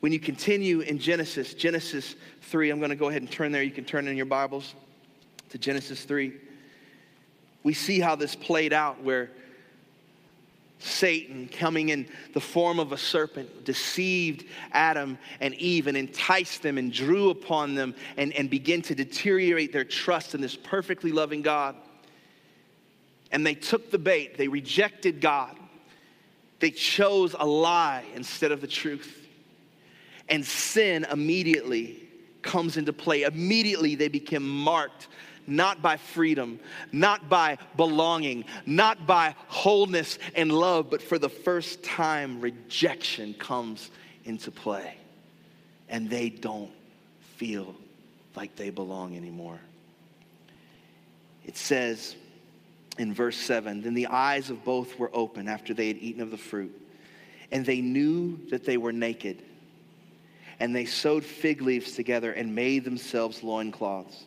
When 0.00 0.12
you 0.12 0.20
continue 0.20 0.80
in 0.80 0.98
Genesis, 0.98 1.54
Genesis 1.54 2.14
3, 2.42 2.70
I'm 2.70 2.78
going 2.78 2.90
to 2.90 2.96
go 2.96 3.08
ahead 3.08 3.22
and 3.22 3.30
turn 3.30 3.50
there. 3.50 3.62
You 3.62 3.72
can 3.72 3.84
turn 3.84 4.06
in 4.06 4.16
your 4.16 4.26
Bibles 4.26 4.74
to 5.48 5.58
Genesis 5.58 6.04
3. 6.04 6.32
We 7.64 7.74
see 7.74 7.98
how 7.98 8.14
this 8.14 8.36
played 8.36 8.72
out 8.72 9.02
where 9.02 9.30
Satan, 10.78 11.48
coming 11.48 11.88
in 11.88 12.06
the 12.34 12.40
form 12.40 12.78
of 12.78 12.92
a 12.92 12.98
serpent, 12.98 13.64
deceived 13.64 14.44
Adam 14.72 15.18
and 15.40 15.54
Eve 15.54 15.86
and 15.86 15.96
enticed 15.96 16.62
them 16.62 16.76
and 16.76 16.92
drew 16.92 17.30
upon 17.30 17.74
them 17.74 17.94
and, 18.18 18.32
and 18.34 18.50
began 18.50 18.82
to 18.82 18.94
deteriorate 18.94 19.72
their 19.72 19.84
trust 19.84 20.34
in 20.34 20.42
this 20.42 20.54
perfectly 20.54 21.10
loving 21.10 21.40
God 21.40 21.74
and 23.36 23.44
they 23.44 23.54
took 23.54 23.90
the 23.90 23.98
bait. 23.98 24.38
They 24.38 24.48
rejected 24.48 25.20
God. 25.20 25.54
They 26.58 26.70
chose 26.70 27.36
a 27.38 27.44
lie 27.44 28.02
instead 28.14 28.50
of 28.50 28.62
the 28.62 28.66
truth. 28.66 29.28
And 30.30 30.42
sin 30.42 31.04
immediately 31.12 32.02
comes 32.40 32.78
into 32.78 32.94
play. 32.94 33.24
Immediately 33.24 33.94
they 33.94 34.08
become 34.08 34.48
marked 34.48 35.08
not 35.46 35.82
by 35.82 35.98
freedom, 35.98 36.58
not 36.92 37.28
by 37.28 37.58
belonging, 37.76 38.46
not 38.64 39.06
by 39.06 39.34
wholeness 39.48 40.18
and 40.34 40.50
love, 40.50 40.88
but 40.88 41.02
for 41.02 41.18
the 41.18 41.28
first 41.28 41.84
time, 41.84 42.40
rejection 42.40 43.34
comes 43.34 43.90
into 44.24 44.50
play. 44.50 44.96
And 45.90 46.08
they 46.08 46.30
don't 46.30 46.72
feel 47.36 47.74
like 48.34 48.56
they 48.56 48.70
belong 48.70 49.14
anymore. 49.14 49.60
It 51.44 51.58
says, 51.58 52.16
in 52.98 53.12
verse 53.14 53.36
7 53.36 53.82
Then 53.82 53.94
the 53.94 54.06
eyes 54.06 54.50
of 54.50 54.64
both 54.64 54.98
were 54.98 55.10
open 55.12 55.48
after 55.48 55.74
they 55.74 55.88
had 55.88 55.98
eaten 55.98 56.22
of 56.22 56.30
the 56.30 56.36
fruit, 56.36 56.74
and 57.52 57.64
they 57.64 57.80
knew 57.80 58.38
that 58.50 58.64
they 58.64 58.76
were 58.76 58.92
naked. 58.92 59.42
And 60.58 60.74
they 60.74 60.86
sewed 60.86 61.22
fig 61.22 61.60
leaves 61.60 61.92
together 61.92 62.32
and 62.32 62.54
made 62.54 62.84
themselves 62.84 63.42
loincloths. 63.42 64.24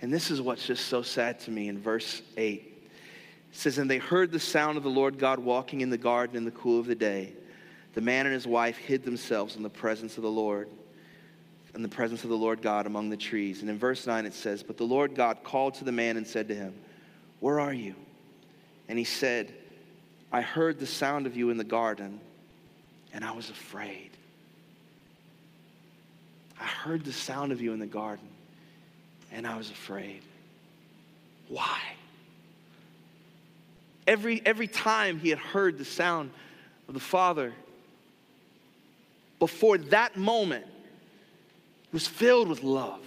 And 0.00 0.12
this 0.12 0.30
is 0.30 0.40
what's 0.40 0.66
just 0.66 0.86
so 0.86 1.02
sad 1.02 1.38
to 1.40 1.50
me 1.50 1.68
in 1.68 1.78
verse 1.78 2.22
8. 2.36 2.62
It 3.52 3.56
says, 3.56 3.78
And 3.78 3.90
they 3.90 3.98
heard 3.98 4.32
the 4.32 4.40
sound 4.40 4.76
of 4.76 4.82
the 4.82 4.90
Lord 4.90 5.18
God 5.18 5.38
walking 5.38 5.82
in 5.82 5.90
the 5.90 5.98
garden 5.98 6.36
in 6.36 6.44
the 6.44 6.50
cool 6.50 6.80
of 6.80 6.86
the 6.86 6.94
day. 6.94 7.34
The 7.94 8.00
man 8.00 8.26
and 8.26 8.34
his 8.34 8.46
wife 8.46 8.76
hid 8.76 9.04
themselves 9.04 9.56
in 9.56 9.62
the 9.62 9.70
presence 9.70 10.16
of 10.16 10.22
the 10.22 10.30
Lord, 10.30 10.68
in 11.74 11.82
the 11.82 11.88
presence 11.88 12.24
of 12.24 12.30
the 12.30 12.36
Lord 12.36 12.60
God 12.60 12.86
among 12.86 13.08
the 13.08 13.16
trees. 13.16 13.60
And 13.62 13.70
in 13.70 13.78
verse 13.78 14.06
9 14.06 14.26
it 14.26 14.34
says, 14.34 14.62
But 14.62 14.76
the 14.76 14.84
Lord 14.84 15.14
God 15.14 15.42
called 15.42 15.74
to 15.74 15.84
the 15.84 15.92
man 15.92 16.16
and 16.16 16.26
said 16.26 16.48
to 16.48 16.54
him, 16.54 16.74
where 17.40 17.60
are 17.60 17.72
you? 17.72 17.94
And 18.88 18.98
he 18.98 19.04
said, 19.04 19.52
I 20.32 20.40
heard 20.40 20.78
the 20.78 20.86
sound 20.86 21.26
of 21.26 21.36
you 21.36 21.50
in 21.50 21.56
the 21.56 21.64
garden, 21.64 22.20
and 23.12 23.24
I 23.24 23.32
was 23.32 23.50
afraid. 23.50 24.10
I 26.60 26.64
heard 26.64 27.04
the 27.04 27.12
sound 27.12 27.52
of 27.52 27.60
you 27.60 27.72
in 27.72 27.78
the 27.78 27.86
garden, 27.86 28.28
and 29.32 29.46
I 29.46 29.56
was 29.56 29.70
afraid. 29.70 30.22
Why? 31.48 31.80
Every, 34.06 34.40
every 34.44 34.68
time 34.68 35.18
he 35.18 35.30
had 35.30 35.38
heard 35.38 35.78
the 35.78 35.84
sound 35.84 36.30
of 36.88 36.94
the 36.94 37.00
Father, 37.00 37.52
before 39.38 39.78
that 39.78 40.16
moment, 40.16 40.64
he 40.64 41.88
was 41.92 42.06
filled 42.06 42.48
with 42.48 42.62
love 42.62 43.00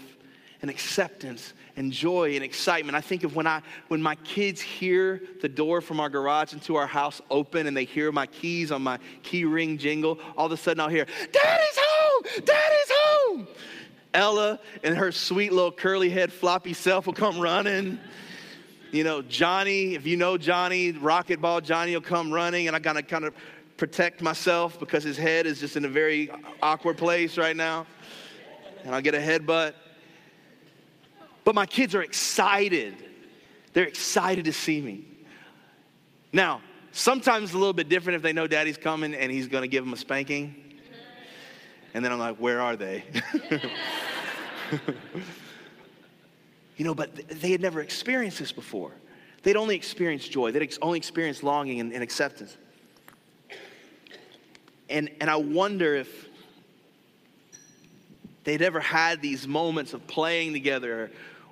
and 0.62 0.70
acceptance 0.70 1.54
and 1.76 1.92
joy 1.92 2.36
and 2.36 2.44
excitement. 2.44 2.96
I 2.96 3.02
think 3.02 3.24
of 3.24 3.36
when 3.36 3.48
I 3.48 3.62
when 3.88 4.02
my 4.02 4.16
kids 4.16 4.60
hear 4.60 5.22
the 5.42 5.50
door 5.50 5.82
from 5.82 6.00
our 6.00 6.10
garage 6.10 6.54
into 6.54 6.76
our 6.76 6.88
house 6.88 7.22
open 7.30 7.68
and 7.68 7.76
they 7.76 7.86
hear 7.86 8.12
my 8.12 8.26
keys 8.26 8.72
on 8.72 8.82
my 8.82 9.00
key 9.24 9.46
ring 9.46 9.78
jingle, 9.78 10.20
all 10.36 10.48
of 10.48 10.52
a 10.52 10.58
sudden 10.58 10.82
I'll 10.82 10.90
hear, 10.90 11.06
Daddy's 11.32 11.78
home! 11.78 12.24
Daddy's 12.44 12.92
home! 12.92 13.48
Ella 14.14 14.60
and 14.84 14.98
her 14.98 15.12
sweet 15.12 15.54
little 15.54 15.72
curly 15.72 16.10
head 16.10 16.34
floppy 16.34 16.74
self 16.74 17.06
will 17.06 17.14
come 17.14 17.40
running. 17.40 18.00
You 18.92 19.04
know, 19.04 19.22
Johnny, 19.22 19.94
if 19.94 20.08
you 20.08 20.18
know 20.18 20.38
Johnny, 20.38 20.92
rocket 20.92 21.40
ball 21.40 21.62
Johnny 21.62 21.94
will 21.94 22.02
come 22.02 22.32
running, 22.32 22.68
and 22.68 22.76
I 22.76 22.80
gotta 22.80 23.04
kind 23.04 23.24
of 23.24 23.36
protect 23.78 24.22
myself 24.22 24.80
because 24.80 25.04
his 25.04 25.16
head 25.16 25.46
is 25.46 25.60
just 25.60 25.78
in 25.78 25.86
a 25.86 25.90
very 25.90 26.30
awkward 26.62 26.98
place 26.98 27.38
right 27.38 27.56
now. 27.56 27.86
And 28.84 28.94
I'll 28.94 29.02
get 29.02 29.14
a 29.14 29.20
headbutt. 29.20 29.74
But 31.50 31.56
my 31.56 31.66
kids 31.66 31.96
are 31.96 32.04
excited. 32.04 32.94
They're 33.74 33.88
excited 33.88 34.46
to 34.46 34.54
see 34.54 34.80
me. 34.82 35.04
Now, 36.32 36.62
sometimes 36.92 37.46
it's 37.46 37.54
a 37.56 37.58
little 37.58 37.74
bit 37.74 37.90
different 37.90 38.18
if 38.18 38.22
they 38.22 38.34
know 38.34 38.46
daddy's 38.46 38.78
coming 38.78 39.16
and 39.16 39.32
he's 39.32 39.48
going 39.48 39.64
to 39.64 39.68
give 39.68 39.84
them 39.84 39.92
a 39.92 39.98
spanking. 39.98 40.76
And 41.96 42.06
then 42.06 42.12
I'm 42.12 42.20
like, 42.20 42.36
where 42.36 42.62
are 42.62 42.76
they? 42.76 43.04
you 46.78 46.86
know, 46.86 46.94
but 46.94 47.16
they 47.16 47.50
had 47.50 47.62
never 47.62 47.82
experienced 47.82 48.38
this 48.38 48.52
before. 48.52 48.92
They'd 49.42 49.58
only 49.58 49.76
experienced 49.76 50.30
joy, 50.32 50.52
they'd 50.52 50.78
only 50.84 51.00
experienced 51.00 51.42
longing 51.42 51.80
and, 51.80 51.92
and 51.94 52.04
acceptance. 52.04 52.56
And, 54.88 55.10
and 55.20 55.32
I 55.32 55.38
wonder 55.38 55.96
if 55.96 56.30
they'd 58.44 58.62
ever 58.62 58.80
had 58.80 59.24
these 59.24 59.48
moments 59.48 59.96
of 59.96 60.06
playing 60.06 60.54
together 60.54 61.10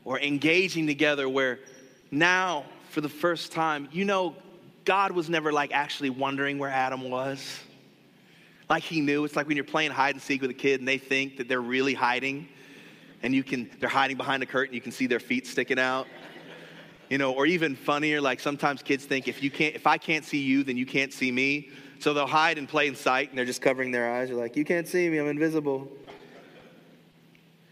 or 0.08 0.18
engaging 0.22 0.88
together 0.88 1.28
where 1.28 1.60
now, 2.12 2.64
for 2.92 3.02
the 3.02 3.10
first 3.10 3.52
time, 3.52 3.90
you 3.92 4.06
know, 4.06 4.38
God 4.86 5.12
was 5.12 5.30
never 5.30 5.52
like 5.52 5.74
actually 5.74 6.10
wondering 6.10 6.58
where 6.58 6.70
Adam 6.70 7.10
was. 7.10 7.60
Like 8.70 8.84
he 8.84 9.02
knew. 9.02 9.26
It's 9.26 9.36
like 9.36 9.50
when 9.50 9.58
you're 9.58 9.66
playing 9.66 9.92
hide 9.92 10.16
and 10.16 10.22
seek 10.22 10.42
with 10.42 10.50
a 10.50 10.54
kid 10.54 10.80
and 10.80 10.88
they 10.88 10.98
think 10.98 11.36
that 11.36 11.50
they're 11.50 11.60
really 11.60 11.94
hiding 11.94 12.48
and 13.22 13.36
you 13.36 13.44
can, 13.44 13.70
they're 13.82 13.90
hiding 13.90 14.16
behind 14.16 14.42
a 14.42 14.46
curtain, 14.46 14.74
you 14.74 14.80
can 14.80 14.94
see 14.94 15.08
their 15.08 15.20
feet 15.20 15.46
sticking 15.46 15.78
out. 15.78 16.08
You 17.10 17.18
know, 17.18 17.34
or 17.34 17.46
even 17.46 17.76
funnier, 17.76 18.22
like 18.22 18.40
sometimes 18.40 18.82
kids 18.82 19.04
think 19.04 19.28
if 19.28 19.44
you 19.44 19.52
can't, 19.52 19.76
if 19.76 19.86
I 19.88 19.98
can't 19.98 20.24
see 20.24 20.42
you, 20.42 20.64
then 20.64 20.78
you 20.78 20.86
can't 20.86 21.12
see 21.12 21.34
me. 21.34 21.70
So 22.00 22.14
they'll 22.14 22.28
hide 22.28 22.58
and 22.58 22.70
play 22.70 22.88
in 22.88 22.94
plain 22.94 23.04
sight 23.04 23.30
and 23.30 23.38
they're 23.38 23.44
just 23.44 23.62
covering 23.62 23.92
their 23.92 24.10
eyes. 24.10 24.30
They're 24.30 24.38
like, 24.38 24.56
You 24.56 24.64
can't 24.64 24.88
see 24.88 25.10
me, 25.10 25.18
I'm 25.18 25.28
invisible. 25.28 25.92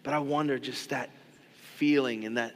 But 0.03 0.13
I 0.13 0.19
wonder 0.19 0.59
just 0.59 0.89
that 0.89 1.09
feeling 1.75 2.25
and 2.25 2.37
that 2.37 2.55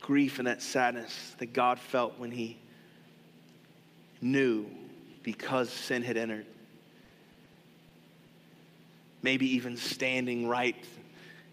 grief 0.00 0.38
and 0.38 0.46
that 0.46 0.62
sadness 0.62 1.34
that 1.38 1.52
God 1.52 1.78
felt 1.78 2.18
when 2.18 2.30
He 2.30 2.58
knew 4.20 4.66
because 5.22 5.70
sin 5.70 6.02
had 6.02 6.16
entered. 6.16 6.46
Maybe 9.22 9.54
even 9.54 9.76
standing 9.76 10.46
right 10.46 10.76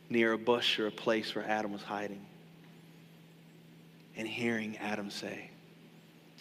near 0.09 0.33
a 0.33 0.37
bush 0.37 0.77
or 0.79 0.87
a 0.87 0.91
place 0.91 1.33
where 1.33 1.45
Adam 1.45 1.71
was 1.71 1.83
hiding 1.83 2.25
and 4.17 4.27
hearing 4.27 4.77
Adam 4.77 5.09
say, 5.09 5.49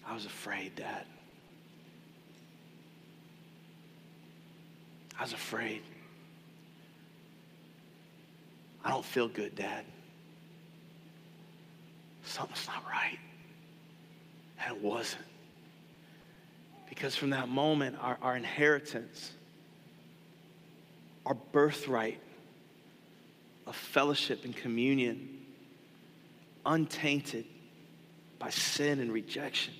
I 0.05 0.13
was 0.13 0.25
afraid, 0.25 0.75
Dad. 0.75 1.05
I 5.17 5.23
was 5.23 5.33
afraid. 5.33 5.81
I 8.83 8.89
don't 8.89 9.05
feel 9.05 9.27
good, 9.27 9.55
Dad. 9.55 9.85
Something's 12.31 12.65
not 12.65 12.83
right. 12.89 13.19
And 14.63 14.77
it 14.77 14.81
wasn't. 14.81 15.25
Because 16.87 17.13
from 17.13 17.31
that 17.31 17.49
moment, 17.49 17.97
our, 17.99 18.17
our 18.21 18.37
inheritance, 18.37 19.33
our 21.25 21.33
birthright 21.33 22.21
of 23.67 23.75
fellowship 23.75 24.45
and 24.45 24.55
communion, 24.55 25.39
untainted 26.65 27.43
by 28.39 28.49
sin 28.49 29.01
and 29.01 29.11
rejection, 29.11 29.73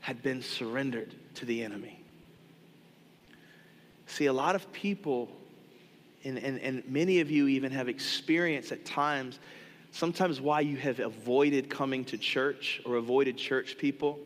had 0.00 0.22
been 0.22 0.40
surrendered 0.40 1.14
to 1.34 1.44
the 1.44 1.62
enemy. 1.62 2.02
See, 4.06 4.24
a 4.24 4.32
lot 4.32 4.54
of 4.54 4.72
people, 4.72 5.28
and, 6.24 6.38
and, 6.38 6.58
and 6.60 6.82
many 6.88 7.20
of 7.20 7.30
you 7.30 7.46
even 7.48 7.72
have 7.72 7.90
experienced 7.90 8.72
at 8.72 8.86
times, 8.86 9.38
sometimes 9.92 10.40
why 10.40 10.60
you 10.60 10.76
have 10.76 11.00
avoided 11.00 11.70
coming 11.70 12.04
to 12.06 12.18
church 12.18 12.80
or 12.84 12.96
avoided 12.96 13.36
church 13.36 13.76
people. 13.78 14.18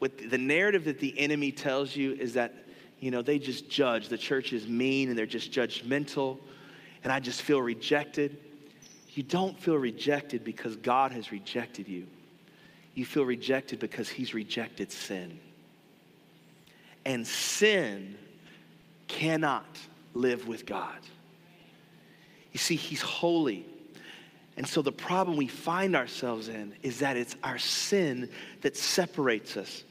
With 0.00 0.30
the 0.30 0.38
narrative 0.38 0.84
that 0.84 0.98
the 0.98 1.18
enemy 1.18 1.52
tells 1.52 1.94
you 1.94 2.12
is 2.14 2.34
that, 2.34 2.54
you 3.00 3.10
know, 3.10 3.22
they 3.22 3.38
just 3.38 3.68
judge. 3.68 4.08
The 4.08 4.18
church 4.18 4.52
is 4.52 4.66
mean 4.66 5.08
and 5.08 5.18
they're 5.18 5.26
just 5.26 5.52
judgmental, 5.52 6.38
and 7.04 7.12
I 7.12 7.20
just 7.20 7.42
feel 7.42 7.60
rejected. 7.60 8.36
You 9.14 9.22
don't 9.22 9.58
feel 9.58 9.76
rejected 9.76 10.44
because 10.44 10.76
God 10.76 11.12
has 11.12 11.32
rejected 11.32 11.88
you. 11.88 12.06
You 12.94 13.04
feel 13.04 13.24
rejected 13.24 13.78
because 13.78 14.08
He's 14.08 14.34
rejected 14.34 14.90
sin. 14.92 15.38
And 17.04 17.26
sin 17.26 18.16
cannot 19.08 19.66
live 20.14 20.46
with 20.46 20.66
God. 20.66 20.98
You 22.52 22.58
see, 22.58 22.76
He's 22.76 23.02
holy. 23.02 23.66
And 24.56 24.66
so 24.66 24.82
the 24.82 24.92
problem 24.92 25.36
we 25.36 25.46
find 25.46 25.96
ourselves 25.96 26.48
in 26.48 26.74
is 26.82 26.98
that 26.98 27.16
it's 27.16 27.36
our 27.42 27.58
sin 27.58 28.28
that 28.60 28.76
separates 28.76 29.56
us. 29.56 29.84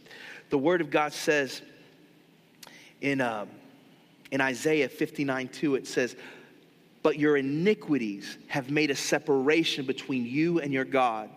The 0.49 0.57
Word 0.57 0.81
of 0.81 0.91
God 0.91 1.13
says 1.13 1.61
in, 3.01 3.21
uh, 3.21 3.45
in 4.31 4.41
Isaiah 4.41 4.89
59 4.89 5.47
2, 5.47 5.75
it 5.75 5.87
says, 5.87 6.15
But 7.01 7.17
your 7.17 7.37
iniquities 7.37 8.37
have 8.47 8.69
made 8.69 8.91
a 8.91 8.95
separation 8.95 9.85
between 9.85 10.25
you 10.25 10.59
and 10.59 10.71
your 10.71 10.85
God, 10.85 11.29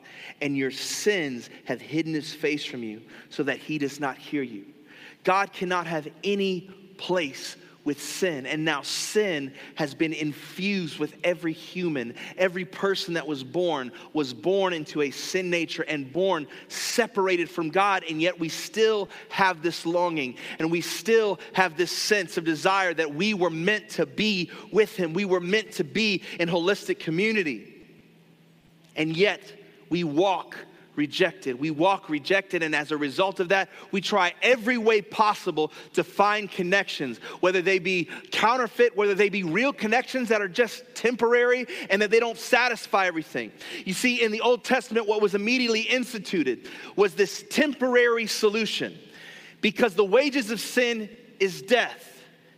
and 0.42 0.56
your 0.56 0.70
sins 0.70 1.48
have 1.64 1.80
hidden 1.80 2.12
his 2.12 2.34
face 2.34 2.64
from 2.64 2.82
you 2.82 3.00
so 3.30 3.42
that 3.44 3.58
he 3.58 3.78
does 3.78 4.00
not 4.00 4.18
hear 4.18 4.42
you. 4.42 4.66
God 5.22 5.52
cannot 5.52 5.86
have 5.86 6.08
any 6.22 6.62
place 6.98 7.56
with 7.84 8.02
sin. 8.02 8.46
And 8.46 8.64
now 8.64 8.82
sin 8.82 9.52
has 9.74 9.94
been 9.94 10.12
infused 10.12 10.98
with 10.98 11.14
every 11.22 11.52
human. 11.52 12.14
Every 12.36 12.64
person 12.64 13.14
that 13.14 13.26
was 13.26 13.44
born 13.44 13.92
was 14.12 14.32
born 14.32 14.72
into 14.72 15.02
a 15.02 15.10
sin 15.10 15.50
nature 15.50 15.82
and 15.82 16.12
born 16.12 16.46
separated 16.68 17.50
from 17.50 17.70
God. 17.70 18.04
And 18.08 18.20
yet 18.20 18.38
we 18.38 18.48
still 18.48 19.08
have 19.28 19.62
this 19.62 19.84
longing 19.84 20.36
and 20.58 20.70
we 20.70 20.80
still 20.80 21.38
have 21.52 21.76
this 21.76 21.92
sense 21.92 22.36
of 22.36 22.44
desire 22.44 22.94
that 22.94 23.14
we 23.14 23.34
were 23.34 23.50
meant 23.50 23.90
to 23.90 24.06
be 24.06 24.50
with 24.72 24.96
Him. 24.96 25.12
We 25.12 25.24
were 25.24 25.40
meant 25.40 25.72
to 25.72 25.84
be 25.84 26.22
in 26.40 26.48
holistic 26.48 26.98
community. 26.98 27.70
And 28.96 29.16
yet 29.16 29.40
we 29.90 30.04
walk 30.04 30.56
rejected. 30.96 31.58
We 31.58 31.70
walk 31.70 32.08
rejected, 32.08 32.62
and 32.62 32.74
as 32.74 32.90
a 32.90 32.96
result 32.96 33.40
of 33.40 33.48
that, 33.48 33.68
we 33.90 34.00
try 34.00 34.34
every 34.42 34.78
way 34.78 35.02
possible 35.02 35.72
to 35.94 36.04
find 36.04 36.50
connections, 36.50 37.18
whether 37.40 37.62
they 37.62 37.78
be 37.78 38.08
counterfeit, 38.30 38.96
whether 38.96 39.14
they 39.14 39.28
be 39.28 39.42
real 39.42 39.72
connections 39.72 40.28
that 40.28 40.40
are 40.40 40.48
just 40.48 40.82
temporary 40.94 41.66
and 41.90 42.00
that 42.02 42.10
they 42.10 42.20
don't 42.20 42.38
satisfy 42.38 43.06
everything. 43.06 43.52
You 43.84 43.94
see, 43.94 44.22
in 44.22 44.32
the 44.32 44.40
Old 44.40 44.64
Testament, 44.64 45.08
what 45.08 45.20
was 45.20 45.34
immediately 45.34 45.82
instituted 45.82 46.68
was 46.96 47.14
this 47.14 47.44
temporary 47.50 48.26
solution 48.26 48.96
because 49.60 49.94
the 49.94 50.04
wages 50.04 50.50
of 50.50 50.60
sin 50.60 51.08
is 51.40 51.62
death. 51.62 52.13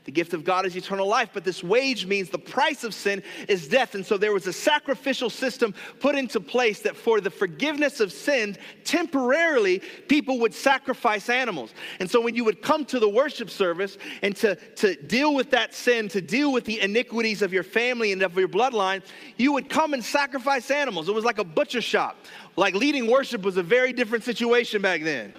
The 0.07 0.13
gift 0.13 0.35
of 0.35 0.45
God 0.45 0.65
is 0.67 0.77
eternal 0.77 1.09
life, 1.09 1.31
but 1.35 1.43
this 1.43 1.65
wage 1.65 2.07
means 2.07 2.31
the 2.31 2.39
price 2.39 2.85
of 2.85 2.95
sin 2.95 3.25
is 3.49 3.67
death. 3.67 3.97
And 3.97 4.07
so 4.07 4.17
there 4.17 4.33
was 4.33 4.47
a 4.47 4.53
sacrificial 4.53 5.29
system 5.29 5.75
put 5.99 6.15
into 6.15 6.39
place 6.39 6.81
that 6.83 6.97
for 6.97 7.21
the 7.21 7.29
forgiveness 7.29 7.99
of 7.99 8.13
sins, 8.13 8.57
temporarily, 8.85 9.81
people 10.07 10.39
would 10.39 10.55
sacrifice 10.55 11.29
animals. 11.29 11.75
And 11.99 12.09
so 12.09 12.21
when 12.21 12.37
you 12.37 12.45
would 12.45 12.63
come 12.63 12.85
to 12.85 13.01
the 13.01 13.09
worship 13.09 13.51
service 13.51 13.99
and 14.23 14.37
to, 14.37 14.55
to 14.77 14.95
deal 14.95 15.35
with 15.35 15.51
that 15.51 15.75
sin, 15.75 16.09
to 16.11 16.21
deal 16.21 16.53
with 16.53 16.67
the 16.67 16.81
iniquities 16.81 17.43
of 17.43 17.53
your 17.53 17.65
family 17.65 18.13
and 18.13 18.23
of 18.23 18.39
your 18.39 18.49
bloodline, 18.49 19.03
you 19.37 19.53
would 19.55 19.69
come 19.69 19.93
and 19.93 20.05
sacrifice 20.05 20.71
animals. 20.71 21.09
It 21.09 21.17
was 21.17 21.25
like 21.25 21.39
a 21.39 21.45
butcher 21.45 21.81
shop. 21.81 22.17
Like 22.55 22.75
leading 22.75 23.11
worship 23.11 23.43
was 23.43 23.57
a 23.57 23.63
very 23.65 23.93
different 23.93 24.23
situation 24.23 24.81
back 24.81 25.03
then. 25.03 25.35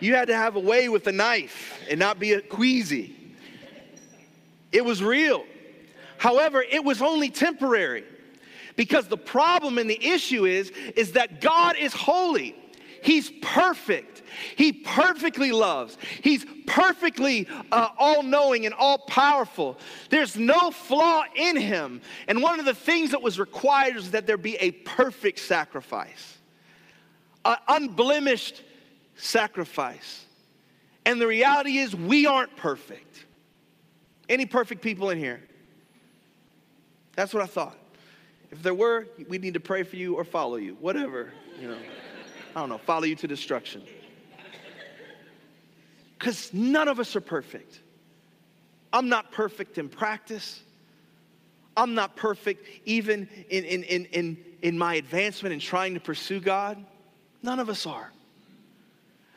You 0.00 0.14
had 0.14 0.28
to 0.28 0.36
have 0.36 0.56
a 0.56 0.60
way 0.60 0.90
with 0.90 1.06
a 1.06 1.12
knife 1.12 1.80
and 1.88 1.98
not 1.98 2.18
be 2.18 2.34
a 2.34 2.42
queasy. 2.42 3.17
It 4.72 4.84
was 4.84 5.02
real. 5.02 5.44
However, 6.18 6.62
it 6.62 6.84
was 6.84 7.00
only 7.00 7.30
temporary. 7.30 8.04
Because 8.76 9.08
the 9.08 9.16
problem 9.16 9.78
and 9.78 9.90
the 9.90 10.06
issue 10.06 10.44
is 10.46 10.70
is 10.94 11.12
that 11.12 11.40
God 11.40 11.76
is 11.76 11.92
holy. 11.92 12.54
He's 13.02 13.30
perfect. 13.42 14.22
He 14.56 14.72
perfectly 14.72 15.52
loves. 15.52 15.96
He's 16.22 16.44
perfectly 16.66 17.48
uh, 17.72 17.88
all 17.98 18.22
knowing 18.22 18.66
and 18.66 18.74
all 18.74 18.98
powerful. 18.98 19.78
There's 20.10 20.36
no 20.36 20.70
flaw 20.70 21.24
in 21.34 21.56
him. 21.56 22.00
And 22.26 22.42
one 22.42 22.60
of 22.60 22.66
the 22.66 22.74
things 22.74 23.10
that 23.10 23.22
was 23.22 23.38
required 23.38 23.96
is 23.96 24.10
that 24.12 24.26
there 24.26 24.36
be 24.36 24.56
a 24.56 24.72
perfect 24.72 25.38
sacrifice, 25.40 26.38
an 27.44 27.56
unblemished 27.68 28.62
sacrifice. 29.16 30.24
And 31.04 31.20
the 31.20 31.26
reality 31.26 31.78
is, 31.78 31.96
we 31.96 32.26
aren't 32.26 32.54
perfect. 32.56 33.24
Any 34.28 34.46
perfect 34.46 34.82
people 34.82 35.10
in 35.10 35.18
here? 35.18 35.40
That's 37.16 37.32
what 37.34 37.42
I 37.42 37.46
thought. 37.46 37.76
If 38.50 38.62
there 38.62 38.74
were, 38.74 39.06
we 39.28 39.38
need 39.38 39.54
to 39.54 39.60
pray 39.60 39.82
for 39.82 39.96
you 39.96 40.14
or 40.14 40.24
follow 40.24 40.56
you, 40.56 40.76
whatever, 40.80 41.32
you 41.60 41.68
know. 41.68 41.78
I 42.54 42.60
don't 42.60 42.68
know, 42.68 42.78
follow 42.78 43.04
you 43.04 43.14
to 43.16 43.28
destruction. 43.28 43.82
Because 46.18 46.52
none 46.52 46.88
of 46.88 46.98
us 46.98 47.14
are 47.14 47.20
perfect. 47.20 47.80
I'm 48.92 49.08
not 49.08 49.32
perfect 49.32 49.78
in 49.78 49.88
practice. 49.88 50.62
I'm 51.76 51.94
not 51.94 52.16
perfect 52.16 52.66
even 52.84 53.28
in, 53.50 53.64
in, 53.64 53.82
in, 53.84 54.04
in, 54.06 54.38
in 54.62 54.78
my 54.78 54.94
advancement 54.94 55.52
in 55.52 55.60
trying 55.60 55.94
to 55.94 56.00
pursue 56.00 56.40
God. 56.40 56.84
None 57.42 57.60
of 57.60 57.68
us 57.68 57.86
are. 57.86 58.10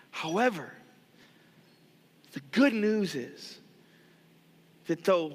However, 0.09 0.73
the 2.33 2.41
good 2.51 2.73
news 2.73 3.13
is 3.15 3.59
that 4.91 5.05
though 5.05 5.31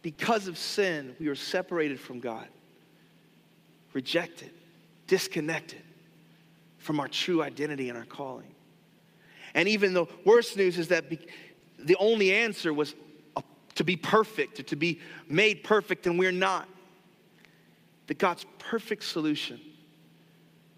because 0.00 0.48
of 0.48 0.56
sin 0.56 1.14
we 1.20 1.28
are 1.28 1.34
separated 1.34 2.00
from 2.00 2.18
God, 2.18 2.48
rejected, 3.92 4.50
disconnected 5.06 5.82
from 6.78 6.98
our 6.98 7.08
true 7.08 7.42
identity 7.42 7.90
and 7.90 7.98
our 7.98 8.06
calling. 8.06 8.54
And 9.52 9.68
even 9.68 9.92
the 9.92 10.06
worst 10.24 10.56
news 10.56 10.78
is 10.78 10.88
that 10.88 11.04
the 11.78 11.96
only 11.96 12.32
answer 12.32 12.72
was 12.72 12.94
uh, 13.36 13.42
to 13.74 13.84
be 13.84 13.96
perfect, 13.96 14.66
to 14.66 14.76
be 14.76 14.98
made 15.28 15.62
perfect, 15.62 16.06
and 16.06 16.18
we're 16.18 16.32
not. 16.32 16.66
That 18.06 18.18
God's 18.18 18.46
perfect 18.58 19.04
solution 19.04 19.60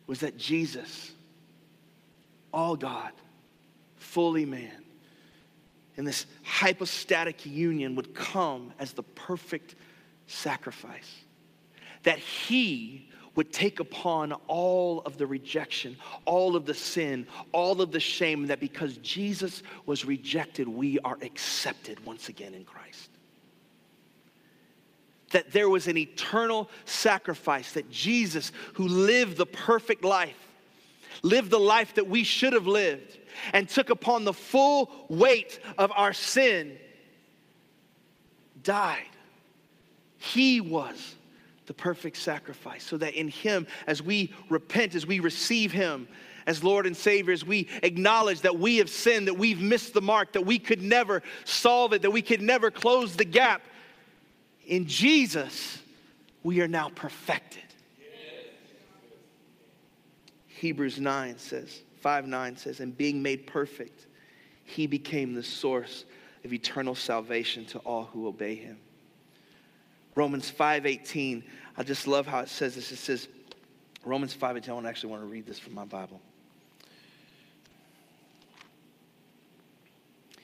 was 0.08 0.20
that 0.20 0.36
Jesus, 0.36 1.12
all 2.52 2.74
God, 2.74 3.12
fully 3.96 4.44
man, 4.44 4.85
and 5.96 6.06
this 6.06 6.26
hypostatic 6.42 7.46
union 7.46 7.94
would 7.94 8.14
come 8.14 8.72
as 8.78 8.92
the 8.92 9.02
perfect 9.02 9.74
sacrifice. 10.26 11.24
That 12.02 12.18
he 12.18 13.08
would 13.34 13.52
take 13.52 13.80
upon 13.80 14.32
all 14.48 15.00
of 15.00 15.18
the 15.18 15.26
rejection, 15.26 15.96
all 16.24 16.56
of 16.56 16.64
the 16.64 16.74
sin, 16.74 17.26
all 17.52 17.80
of 17.80 17.92
the 17.92 18.00
shame, 18.00 18.46
that 18.46 18.60
because 18.60 18.96
Jesus 18.98 19.62
was 19.84 20.04
rejected, 20.04 20.66
we 20.66 20.98
are 21.00 21.18
accepted 21.22 22.04
once 22.04 22.28
again 22.28 22.54
in 22.54 22.64
Christ. 22.64 23.10
That 25.32 25.52
there 25.52 25.68
was 25.68 25.86
an 25.86 25.98
eternal 25.98 26.70
sacrifice, 26.86 27.72
that 27.72 27.90
Jesus, 27.90 28.52
who 28.74 28.88
lived 28.88 29.36
the 29.36 29.46
perfect 29.46 30.02
life, 30.02 30.48
lived 31.22 31.50
the 31.50 31.58
life 31.58 31.94
that 31.94 32.06
we 32.08 32.24
should 32.24 32.54
have 32.54 32.66
lived, 32.66 33.18
and 33.52 33.68
took 33.68 33.90
upon 33.90 34.24
the 34.24 34.32
full 34.32 34.90
weight 35.08 35.60
of 35.78 35.92
our 35.94 36.12
sin, 36.12 36.78
died. 38.62 39.08
He 40.18 40.60
was 40.60 41.14
the 41.66 41.74
perfect 41.74 42.16
sacrifice, 42.16 42.84
so 42.84 42.96
that 42.96 43.14
in 43.14 43.28
Him, 43.28 43.66
as 43.86 44.02
we 44.02 44.32
repent, 44.48 44.94
as 44.94 45.06
we 45.06 45.20
receive 45.20 45.72
Him 45.72 46.08
as 46.46 46.62
Lord 46.62 46.86
and 46.86 46.96
Savior, 46.96 47.32
as 47.32 47.44
we 47.44 47.68
acknowledge 47.82 48.42
that 48.42 48.56
we 48.56 48.76
have 48.76 48.88
sinned, 48.88 49.26
that 49.26 49.36
we've 49.36 49.60
missed 49.60 49.94
the 49.94 50.00
mark, 50.00 50.32
that 50.32 50.46
we 50.46 50.58
could 50.58 50.80
never 50.80 51.22
solve 51.44 51.92
it, 51.92 52.02
that 52.02 52.10
we 52.10 52.22
could 52.22 52.40
never 52.40 52.70
close 52.70 53.16
the 53.16 53.24
gap, 53.24 53.62
in 54.66 54.86
Jesus, 54.86 55.78
we 56.42 56.60
are 56.60 56.68
now 56.68 56.88
perfected. 56.88 57.62
Hebrews 60.46 60.98
9 60.98 61.38
says, 61.38 61.82
5 62.06 62.28
9 62.28 62.56
says, 62.56 62.78
and 62.78 62.96
being 62.96 63.20
made 63.20 63.48
perfect, 63.48 64.06
he 64.62 64.86
became 64.86 65.34
the 65.34 65.42
source 65.42 66.04
of 66.44 66.52
eternal 66.52 66.94
salvation 66.94 67.64
to 67.64 67.80
all 67.80 68.04
who 68.04 68.28
obey 68.28 68.54
him. 68.54 68.78
Romans 70.14 70.48
5:18. 70.48 71.42
I 71.76 71.82
just 71.82 72.06
love 72.06 72.24
how 72.28 72.38
it 72.38 72.48
says 72.48 72.76
this. 72.76 72.92
It 72.92 72.98
says, 72.98 73.26
Romans 74.04 74.36
5:18. 74.36 74.86
I 74.86 74.88
actually 74.88 75.10
want 75.10 75.22
to 75.22 75.26
read 75.26 75.46
this 75.46 75.58
from 75.58 75.74
my 75.74 75.84
Bible. 75.84 76.20
It 80.32 80.38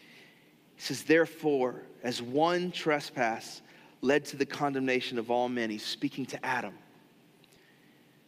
says, 0.78 1.04
Therefore, 1.04 1.82
as 2.02 2.20
one 2.20 2.72
trespass 2.72 3.62
led 4.00 4.24
to 4.24 4.36
the 4.36 4.46
condemnation 4.46 5.16
of 5.16 5.30
all 5.30 5.48
men, 5.48 5.70
he's 5.70 5.86
speaking 5.86 6.26
to 6.26 6.44
Adam. 6.44 6.74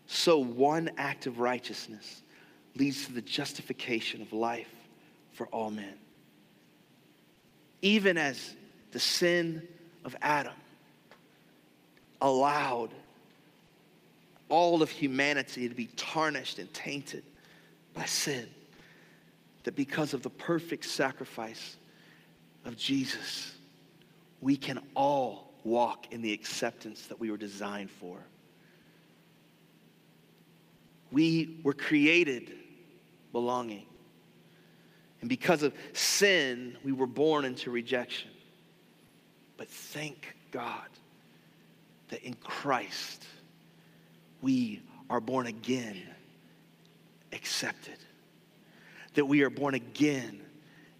So 0.06 0.38
one 0.38 0.92
act 0.96 1.26
of 1.26 1.40
righteousness 1.40 2.22
leads 2.76 3.06
to 3.06 3.12
the 3.12 3.22
justification 3.22 4.22
of 4.22 4.32
life 4.32 4.72
for 5.32 5.46
all 5.48 5.70
men. 5.70 5.94
Even 7.82 8.16
as 8.16 8.54
the 8.92 9.00
sin 9.00 9.66
of 10.04 10.16
Adam 10.22 10.54
allowed 12.20 12.90
all 14.48 14.82
of 14.82 14.90
humanity 14.90 15.68
to 15.68 15.74
be 15.74 15.86
tarnished 15.96 16.58
and 16.58 16.72
tainted 16.72 17.24
by 17.92 18.04
sin. 18.04 18.48
That 19.64 19.76
because 19.76 20.14
of 20.14 20.22
the 20.22 20.30
perfect 20.30 20.84
sacrifice 20.84 21.76
of 22.64 22.76
Jesus, 22.76 23.54
we 24.40 24.56
can 24.56 24.80
all 24.94 25.52
walk 25.64 26.12
in 26.12 26.20
the 26.20 26.32
acceptance 26.32 27.06
that 27.06 27.18
we 27.18 27.30
were 27.30 27.36
designed 27.36 27.90
for. 27.90 28.18
We 31.10 31.60
were 31.62 31.72
created 31.72 32.52
belonging. 33.34 33.84
And 35.20 35.28
because 35.28 35.62
of 35.62 35.74
sin, 35.92 36.78
we 36.84 36.92
were 36.92 37.06
born 37.06 37.44
into 37.44 37.70
rejection. 37.70 38.30
But 39.58 39.68
thank 39.68 40.36
God 40.50 40.88
that 42.08 42.22
in 42.22 42.34
Christ 42.34 43.26
we 44.40 44.82
are 45.10 45.20
born 45.20 45.46
again, 45.46 46.00
accepted. 47.32 47.98
That 49.14 49.26
we 49.26 49.42
are 49.42 49.50
born 49.50 49.74
again 49.74 50.40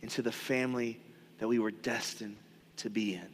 into 0.02 0.20
the 0.20 0.32
family 0.32 1.00
that 1.38 1.46
we 1.46 1.58
were 1.58 1.70
destined 1.70 2.36
to 2.78 2.90
be 2.90 3.14
in. 3.14 3.28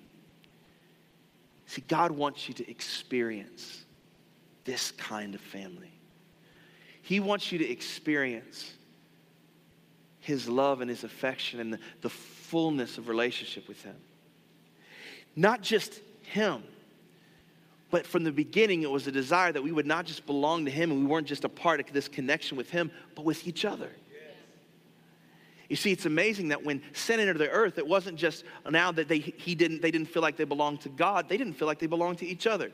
See, 1.67 1.83
God 1.89 2.11
wants 2.11 2.49
you 2.49 2.55
to 2.55 2.71
experience 2.71 3.85
this 4.65 4.91
kind 4.91 5.35
of 5.35 5.41
family. 5.41 5.93
He 7.01 7.19
wants 7.19 7.51
you 7.51 7.59
to 7.59 7.69
experience 7.69 8.75
His 10.21 10.49
love 10.49 10.81
and 10.81 10.91
His 10.91 11.05
affection 11.05 11.61
and 11.61 11.73
the, 11.73 11.79
the 12.03 12.11
fullness 12.11 12.99
of 12.99 13.09
relationship 13.09 13.69
with 13.69 13.83
Him. 13.83 13.97
Not 15.35 15.63
just 15.63 16.01
Him 16.23 16.63
but 17.91 18.07
from 18.07 18.23
the 18.23 18.33
beginning, 18.33 18.83
it 18.83 18.91
was 18.91 19.07
a 19.07 19.13
desire 19.13 19.53
that 19.53 19.63
we 19.63 19.73
would 19.73 19.87
not 19.87 20.07
just 20.07 20.25
belong 20.25 20.65
to 20.65 20.71
Him 20.71 20.93
and 20.93 21.01
we 21.01 21.07
weren't 21.07 21.27
just 21.27 21.45
a 21.45 21.49
part 21.49 21.81
of 21.81 21.93
this 21.93 22.09
connection 22.09 22.57
with 22.57 22.71
Him, 22.71 22.91
but 23.15 23.25
with 23.25 23.47
each 23.47 23.65
other. 23.65 23.91
You 25.69 25.77
see, 25.77 25.93
it's 25.93 26.07
amazing 26.07 26.49
that 26.49 26.65
when 26.65 26.83
sin 26.93 27.21
entered 27.21 27.39
the 27.39 27.49
earth, 27.49 27.79
it 27.79 27.87
wasn't 27.87 28.17
just 28.17 28.45
now 28.69 28.91
that 28.93 29.07
they, 29.07 29.19
he 29.19 29.55
didn't, 29.55 29.83
they 29.83 29.93
didn't 29.93 30.09
feel 30.09 30.23
like 30.23 30.37
they 30.37 30.45
belonged 30.45 30.81
to 30.83 30.89
God, 30.89 31.29
they 31.29 31.37
didn't 31.37 31.55
feel 31.55 31.67
like 31.67 31.79
they 31.79 31.87
belonged 31.87 32.19
to 32.19 32.27
each 32.27 32.47
other. 32.47 32.73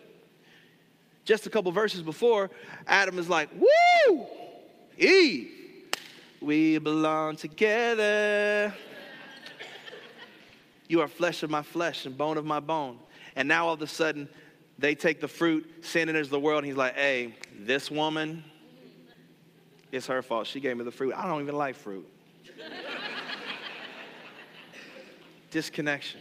Just 1.25 1.47
a 1.47 1.51
couple 1.51 1.73
verses 1.73 2.03
before, 2.03 2.51
Adam 2.87 3.19
is 3.19 3.29
like, 3.29 3.51
Woo! 3.59 4.27
Eve, 4.97 5.51
we 6.41 6.79
belong 6.79 7.37
together. 7.37 8.73
You 10.89 11.01
are 11.01 11.09
flesh 11.09 11.43
of 11.43 11.51
my 11.51 11.63
flesh 11.63 12.07
and 12.07 12.17
bone 12.17 12.39
of 12.39 12.45
my 12.45 12.61
bone. 12.61 12.99
And 13.35 13.49
now 13.49 13.67
all 13.67 13.75
of 13.75 13.83
a 13.83 13.87
sudden, 13.87 14.29
they 14.79 14.95
take 14.95 15.21
the 15.21 15.29
fruit, 15.29 15.85
sin 15.85 16.09
enters 16.09 16.29
the 16.29 16.39
world, 16.39 16.59
and 16.59 16.67
he's 16.67 16.77
like, 16.77 16.95
hey, 16.95 17.35
this 17.59 17.91
woman, 17.91 18.45
it's 19.91 20.07
her 20.07 20.23
fault. 20.23 20.47
She 20.47 20.61
gave 20.61 20.77
me 20.77 20.85
the 20.85 20.91
fruit. 20.91 21.15
I 21.15 21.27
don't 21.27 21.43
even 21.43 21.57
like 21.57 21.75
fruit. 21.77 22.07
Disconnection. 25.51 26.21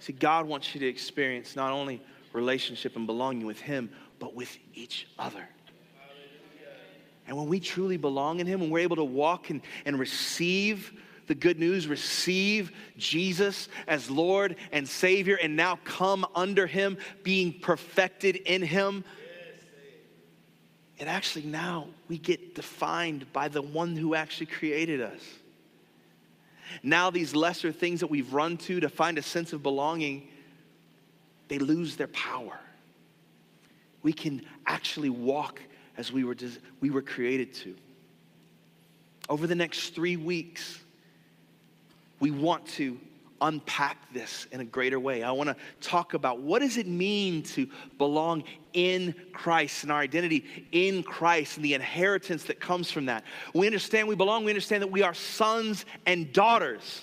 See, 0.00 0.12
God 0.12 0.46
wants 0.46 0.74
you 0.74 0.80
to 0.80 0.86
experience 0.86 1.54
not 1.54 1.72
only 1.72 2.02
relationship 2.32 2.96
and 2.96 3.06
belonging 3.06 3.46
with 3.46 3.60
Him, 3.60 3.90
but 4.18 4.34
with 4.34 4.58
each 4.74 5.06
other. 5.18 5.48
And 7.26 7.36
when 7.36 7.48
we 7.48 7.60
truly 7.60 7.96
belong 7.96 8.40
in 8.40 8.46
Him, 8.46 8.60
when 8.60 8.70
we're 8.70 8.80
able 8.80 8.96
to 8.96 9.04
walk 9.04 9.50
and, 9.50 9.62
and 9.84 9.98
receive 9.98 10.92
the 11.28 11.34
good 11.34 11.58
news, 11.58 11.86
receive 11.86 12.72
Jesus 12.96 13.68
as 13.86 14.10
Lord 14.10 14.56
and 14.72 14.88
Savior, 14.88 15.38
and 15.42 15.56
now 15.56 15.78
come 15.84 16.26
under 16.34 16.66
Him, 16.66 16.98
being 17.22 17.60
perfected 17.60 18.36
in 18.36 18.62
Him. 18.62 19.04
And 20.98 21.08
actually, 21.08 21.46
now 21.46 21.88
we 22.08 22.18
get 22.18 22.54
defined 22.54 23.32
by 23.32 23.48
the 23.48 23.62
one 23.62 23.96
who 23.96 24.14
actually 24.14 24.46
created 24.46 25.00
us. 25.00 25.20
Now, 26.82 27.10
these 27.10 27.34
lesser 27.34 27.72
things 27.72 28.00
that 28.00 28.06
we've 28.06 28.32
run 28.32 28.56
to 28.58 28.80
to 28.80 28.88
find 28.88 29.18
a 29.18 29.22
sense 29.22 29.52
of 29.52 29.62
belonging, 29.62 30.28
they 31.48 31.58
lose 31.58 31.96
their 31.96 32.08
power. 32.08 32.58
We 34.02 34.12
can 34.12 34.42
actually 34.66 35.10
walk 35.10 35.60
as 35.96 36.12
we 36.12 36.24
were, 36.24 36.36
we 36.80 36.90
were 36.90 37.02
created 37.02 37.54
to. 37.54 37.74
Over 39.28 39.46
the 39.46 39.54
next 39.54 39.94
three 39.94 40.16
weeks, 40.16 40.80
we 42.20 42.30
want 42.30 42.66
to 42.66 42.98
unpack 43.40 44.12
this 44.12 44.46
in 44.52 44.60
a 44.60 44.64
greater 44.64 45.00
way. 45.00 45.22
I 45.22 45.32
want 45.32 45.48
to 45.48 45.56
talk 45.80 46.14
about 46.14 46.40
what 46.40 46.60
does 46.60 46.76
it 46.76 46.86
mean 46.86 47.42
to 47.42 47.68
belong 47.98 48.44
in 48.72 49.14
Christ 49.32 49.82
and 49.82 49.92
our 49.92 50.00
identity 50.00 50.44
in 50.70 51.02
Christ 51.02 51.56
and 51.56 51.64
the 51.64 51.74
inheritance 51.74 52.44
that 52.44 52.60
comes 52.60 52.90
from 52.90 53.06
that. 53.06 53.24
We 53.52 53.66
understand 53.66 54.08
we 54.08 54.14
belong, 54.14 54.44
we 54.44 54.50
understand 54.52 54.82
that 54.82 54.90
we 54.90 55.02
are 55.02 55.14
sons 55.14 55.84
and 56.06 56.32
daughters. 56.32 57.02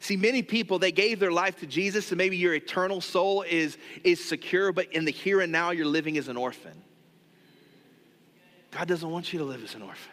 See, 0.00 0.16
many 0.16 0.42
people, 0.42 0.78
they 0.78 0.92
gave 0.92 1.20
their 1.20 1.30
life 1.30 1.60
to 1.60 1.66
Jesus, 1.66 2.10
and 2.10 2.16
maybe 2.16 2.38
your 2.38 2.54
eternal 2.54 3.02
soul 3.02 3.42
is, 3.42 3.76
is 4.02 4.24
secure, 4.24 4.72
but 4.72 4.90
in 4.94 5.04
the 5.04 5.12
here 5.12 5.42
and 5.42 5.52
now, 5.52 5.72
you're 5.72 5.84
living 5.84 6.16
as 6.16 6.28
an 6.28 6.38
orphan. 6.38 6.72
God 8.70 8.88
doesn't 8.88 9.10
want 9.10 9.32
you 9.32 9.38
to 9.38 9.44
live 9.44 9.64
as 9.64 9.74
an 9.74 9.82
orphan. 9.82 10.12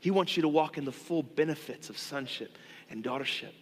He 0.00 0.10
wants 0.10 0.36
you 0.36 0.42
to 0.42 0.48
walk 0.48 0.78
in 0.78 0.84
the 0.84 0.92
full 0.92 1.22
benefits 1.22 1.90
of 1.90 1.98
sonship 1.98 2.56
and 2.90 3.02
daughtership. 3.02 3.52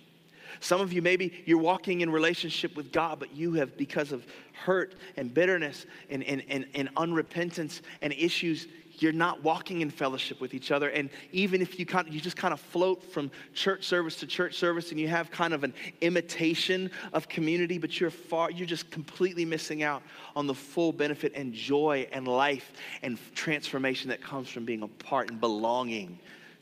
Some 0.61 0.81
of 0.81 0.93
you, 0.93 1.03
maybe 1.03 1.43
you're 1.47 1.59
walking 1.59 2.01
in 2.01 2.11
relationship 2.11 2.77
with 2.77 2.93
God, 2.93 3.19
but 3.19 3.35
you 3.35 3.55
have, 3.55 3.77
because 3.77 4.13
of 4.13 4.25
hurt 4.53 4.95
and 5.17 5.33
bitterness 5.33 5.87
and, 6.11 6.23
and, 6.25 6.43
and, 6.49 6.67
and 6.75 6.95
unrepentance 6.95 7.81
and 8.03 8.13
issues, 8.13 8.67
you're 8.99 9.13
not 9.13 9.43
walking 9.43 9.81
in 9.81 9.91
fellowship 9.91 10.41
with 10.41 10.55
each 10.55 10.71
other. 10.71 10.89
And 10.89 11.11
even 11.33 11.61
if 11.61 11.79
you 11.79 11.87
kind 11.87 12.09
of, 12.09 12.15
you 12.15 12.21
just 12.21 12.37
kind 12.37 12.53
of 12.53 12.61
float 12.61 13.03
from 13.03 13.31
church 13.55 13.85
service 13.85 14.17
to 14.17 14.27
church 14.27 14.57
service 14.57 14.91
and 14.91 15.01
you 15.01 15.09
have 15.09 15.31
kind 15.31 15.55
of 15.55 15.65
an 15.65 15.75
imitation 16.01 16.91
of 17.13 17.29
community, 17.29 17.79
but 17.79 18.01
you're 18.01 18.11
far, 18.11 18.51
you're 18.51 18.67
just 18.67 18.91
completely 18.91 19.45
missing 19.45 19.83
out 19.83 20.03
on 20.37 20.47
the 20.47 20.55
full 20.55 20.93
benefit 20.93 21.33
and 21.35 21.53
joy 21.53 22.07
and 22.13 22.29
life 22.29 22.73
and 23.03 23.19
transformation 23.35 24.11
that 24.11 24.23
comes 24.23 24.49
from 24.49 24.65
being 24.65 24.83
a 24.83 24.89
part 24.89 25.31
and 25.31 25.41
belonging 25.41 26.19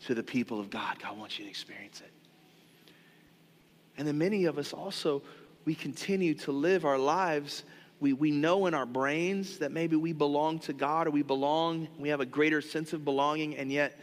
to 0.06 0.14
the 0.14 0.22
people 0.22 0.58
of 0.58 0.70
God. 0.70 0.98
God 1.00 1.18
wants 1.18 1.38
you 1.38 1.44
to 1.44 1.50
experience 1.50 2.00
it. 2.00 2.12
And 3.98 4.08
then 4.08 4.18
many 4.18 4.46
of 4.46 4.58
us 4.58 4.72
also, 4.72 5.22
we 5.64 5.74
continue 5.74 6.34
to 6.34 6.52
live 6.52 6.84
our 6.84 6.98
lives 6.98 7.64
we, 8.02 8.12
we 8.12 8.32
know 8.32 8.66
in 8.66 8.74
our 8.74 8.84
brains 8.84 9.58
that 9.58 9.70
maybe 9.70 9.94
we 9.94 10.12
belong 10.12 10.58
to 10.58 10.72
God 10.72 11.06
or 11.06 11.12
we 11.12 11.22
belong, 11.22 11.86
we 12.00 12.08
have 12.08 12.18
a 12.18 12.26
greater 12.26 12.60
sense 12.60 12.92
of 12.92 13.04
belonging, 13.04 13.56
and 13.56 13.70
yet 13.70 13.96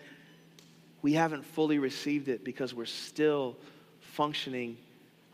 we 1.02 1.12
haven't 1.12 1.44
fully 1.44 1.80
received 1.80 2.30
it 2.30 2.46
because 2.46 2.74
we're 2.74 2.86
still 2.86 3.58
functioning 4.00 4.78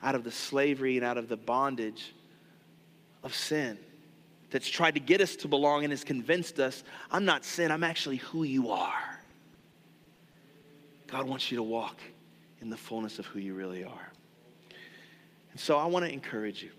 out 0.01 0.15
of 0.15 0.23
the 0.23 0.31
slavery 0.31 0.97
and 0.97 1.05
out 1.05 1.19
of 1.19 1.29
the 1.29 1.37
bondage 1.37 2.15
of 3.21 3.35
sin 3.35 3.77
that's 4.49 4.67
tried 4.67 4.95
to 4.95 4.99
get 4.99 5.21
us 5.21 5.35
to 5.35 5.47
belong 5.47 5.83
and 5.83 5.91
has 5.91 6.03
convinced 6.03 6.59
us 6.59 6.83
I'm 7.11 7.23
not 7.23 7.45
sin, 7.45 7.71
I'm 7.71 7.83
actually 7.83 8.17
who 8.17 8.41
you 8.41 8.71
are. 8.71 9.19
God 11.05 11.27
wants 11.27 11.51
you 11.51 11.57
to 11.57 11.63
walk 11.63 11.97
in 12.61 12.71
the 12.71 12.77
fullness 12.77 13.19
of 13.19 13.27
who 13.27 13.37
you 13.37 13.53
really 13.53 13.83
are. 13.83 14.11
And 15.51 15.59
so 15.59 15.77
I 15.77 15.85
want 15.85 16.03
to 16.03 16.11
encourage 16.11 16.63
you 16.63 16.71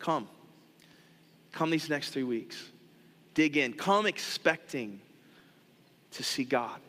come. 0.00 0.26
Come 1.52 1.70
these 1.70 1.88
next 1.88 2.10
three 2.10 2.22
weeks. 2.24 2.70
Dig 3.34 3.56
in. 3.56 3.74
Come 3.74 4.06
expecting 4.06 5.00
to 6.12 6.22
see 6.22 6.44
God. 6.44 6.80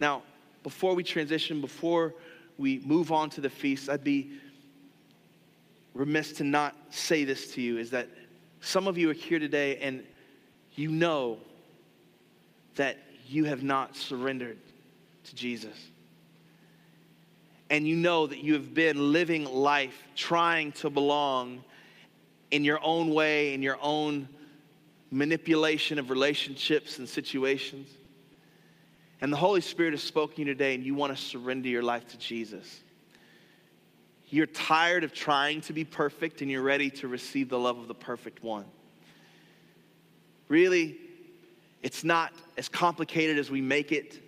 Now, 0.00 0.22
before 0.62 0.94
we 0.94 1.02
transition, 1.02 1.60
before 1.60 2.14
we 2.58 2.80
move 2.80 3.12
on 3.12 3.30
to 3.30 3.40
the 3.40 3.50
feast, 3.50 3.88
I'd 3.88 4.04
be 4.04 4.32
remiss 5.94 6.32
to 6.34 6.44
not 6.44 6.74
say 6.90 7.24
this 7.24 7.54
to 7.54 7.62
you 7.62 7.78
is 7.78 7.90
that 7.90 8.08
some 8.60 8.86
of 8.86 8.98
you 8.98 9.10
are 9.10 9.14
here 9.14 9.38
today 9.38 9.78
and 9.78 10.04
you 10.74 10.90
know 10.90 11.38
that 12.74 12.98
you 13.26 13.44
have 13.44 13.62
not 13.62 13.96
surrendered 13.96 14.58
to 15.24 15.34
Jesus. 15.34 15.76
And 17.70 17.88
you 17.88 17.96
know 17.96 18.26
that 18.26 18.38
you 18.38 18.52
have 18.52 18.74
been 18.74 19.12
living 19.12 19.44
life 19.44 20.04
trying 20.14 20.72
to 20.72 20.90
belong 20.90 21.64
in 22.50 22.64
your 22.64 22.78
own 22.82 23.10
way, 23.10 23.54
in 23.54 23.62
your 23.62 23.78
own 23.80 24.28
manipulation 25.10 25.98
of 25.98 26.10
relationships 26.10 26.98
and 26.98 27.08
situations. 27.08 27.88
And 29.20 29.32
the 29.32 29.36
Holy 29.36 29.60
Spirit 29.60 29.92
has 29.92 30.02
spoken 30.02 30.36
to 30.36 30.40
you 30.42 30.44
today, 30.46 30.74
and 30.74 30.84
you 30.84 30.94
want 30.94 31.16
to 31.16 31.22
surrender 31.22 31.68
your 31.68 31.82
life 31.82 32.06
to 32.08 32.18
Jesus. 32.18 32.80
You're 34.28 34.46
tired 34.46 35.04
of 35.04 35.12
trying 35.12 35.60
to 35.62 35.72
be 35.72 35.84
perfect, 35.84 36.42
and 36.42 36.50
you're 36.50 36.62
ready 36.62 36.90
to 36.90 37.08
receive 37.08 37.48
the 37.48 37.58
love 37.58 37.78
of 37.78 37.88
the 37.88 37.94
perfect 37.94 38.42
one. 38.42 38.66
Really, 40.48 40.96
it's 41.82 42.04
not 42.04 42.32
as 42.56 42.68
complicated 42.68 43.38
as 43.38 43.50
we 43.50 43.60
make 43.60 43.92
it. 43.92 44.22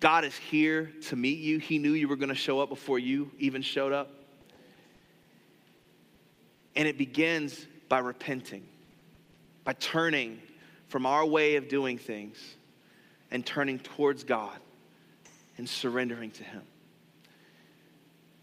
God 0.00 0.24
is 0.24 0.34
here 0.34 0.92
to 1.02 1.16
meet 1.16 1.38
you. 1.38 1.58
He 1.58 1.78
knew 1.78 1.92
you 1.92 2.08
were 2.08 2.16
going 2.16 2.28
to 2.28 2.34
show 2.34 2.60
up 2.60 2.70
before 2.70 2.98
you 2.98 3.30
even 3.38 3.62
showed 3.62 3.92
up. 3.92 4.10
And 6.74 6.88
it 6.88 6.96
begins 6.96 7.66
by 7.88 7.98
repenting, 7.98 8.66
by 9.64 9.74
turning 9.74 10.40
from 10.88 11.06
our 11.06 11.24
way 11.24 11.56
of 11.56 11.68
doing 11.68 11.98
things 11.98 12.38
and 13.30 13.44
turning 13.44 13.78
towards 13.78 14.24
God 14.24 14.58
and 15.58 15.68
surrendering 15.68 16.30
to 16.32 16.44
Him. 16.44 16.62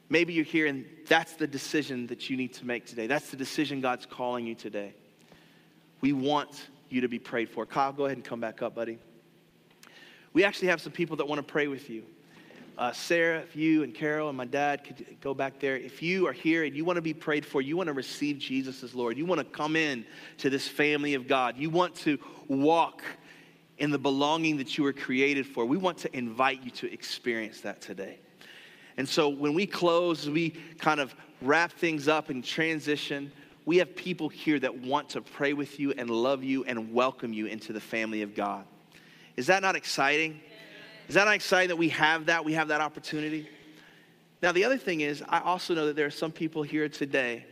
Maybe 0.10 0.34
you're 0.34 0.44
here 0.44 0.66
and 0.66 0.86
that's 1.08 1.34
the 1.34 1.48
decision 1.48 2.08
that 2.08 2.30
you 2.30 2.38
need 2.38 2.54
to 2.56 2.66
make 2.66 2.86
today. 2.86 3.08
That's 3.08 3.30
the 3.30 3.38
decision 3.38 3.82
God's 3.82 4.06
calling 4.06 4.48
you 4.48 4.56
today. 4.56 4.94
We 6.02 6.14
want 6.14 6.68
you 6.90 7.02
to 7.02 7.08
be 7.08 7.20
prayed 7.20 7.50
for. 7.50 7.66
Kyle, 7.66 7.94
go 7.94 8.06
ahead 8.06 8.18
and 8.18 8.26
come 8.26 8.40
back 8.40 8.62
up, 8.62 8.74
buddy. 8.74 8.98
We 10.34 10.44
actually 10.44 10.70
have 10.70 10.82
some 10.82 10.92
people 10.92 11.18
that 11.18 11.28
want 11.28 11.40
to 11.40 11.52
pray 11.52 11.68
with 11.68 11.90
you. 11.90 12.04
Uh, 12.80 12.94
Sarah, 12.94 13.40
if 13.40 13.58
you 13.58 13.84
and 13.84 13.94
Carol 13.94 14.30
and 14.30 14.38
my 14.38 14.46
dad 14.46 14.86
could 14.86 15.06
go 15.20 15.34
back 15.34 15.60
there, 15.60 15.76
if 15.76 16.02
you 16.02 16.26
are 16.28 16.32
here 16.32 16.64
and 16.64 16.74
you 16.74 16.86
want 16.86 16.96
to 16.96 17.02
be 17.02 17.14
prayed 17.14 17.46
for, 17.46 17.62
you 17.62 17.76
want 17.76 17.88
to 17.88 17.94
receive 17.94 18.38
Jesus 18.38 18.84
as 18.84 18.96
Lord, 18.96 19.18
you 19.18 19.26
want 19.26 19.40
to 19.40 19.44
come 19.44 19.76
in 19.76 20.06
to 20.38 20.50
this 20.50 20.66
family 20.66 21.14
of 21.14 21.28
God, 21.28 21.58
you 21.58 21.70
want 21.70 21.94
to 21.96 22.18
walk 22.48 23.04
in 23.80 23.92
the 23.92 23.98
belonging 23.98 24.56
that 24.56 24.78
you 24.78 24.86
were 24.86 24.94
created 24.94 25.46
for, 25.46 25.66
we 25.66 25.76
want 25.76 25.98
to 25.98 26.18
invite 26.18 26.64
you 26.64 26.72
to 26.72 26.94
experience 26.94 27.60
that 27.62 27.82
today. 27.82 28.18
And 28.96 29.08
so 29.08 29.28
when 29.28 29.54
we 29.54 29.66
close, 29.66 30.30
we 30.30 30.52
kind 30.78 31.02
of 31.02 31.14
wrap 31.42 31.74
things 31.74 32.08
up 32.08 32.30
and 32.30 32.42
transition. 32.42 33.30
We 33.66 33.76
have 33.80 33.94
people 33.94 34.30
here 34.30 34.58
that 34.58 34.74
want 34.74 35.10
to 35.10 35.22
pray 35.22 35.52
with 35.52 35.82
you 35.82 35.92
and 35.98 36.10
love 36.10 36.46
you 36.46 36.64
and 36.64 36.94
welcome 36.94 37.34
you 37.34 37.48
into 37.48 37.74
the 37.74 37.82
family 37.82 38.22
of 38.22 38.36
God. 38.36 38.64
Is 39.36 39.48
that 39.48 39.62
not 39.62 39.76
exciting? 39.76 40.40
Is 41.10 41.16
that 41.16 41.26
not 41.26 41.34
exciting 41.34 41.70
that 41.70 41.78
we 41.78 41.90
have 41.90 42.28
that? 42.28 42.46
We 42.46 42.54
have 42.54 42.68
that 42.68 42.82
opportunity? 42.82 43.50
Now, 44.44 44.52
the 44.52 44.64
other 44.64 44.78
thing 44.78 45.02
is, 45.02 45.24
I 45.28 45.40
also 45.40 45.74
know 45.74 45.88
that 45.88 45.96
there 45.96 46.06
are 46.06 46.12
some 46.12 46.32
people 46.32 46.62
here 46.62 46.88
today, 46.88 47.48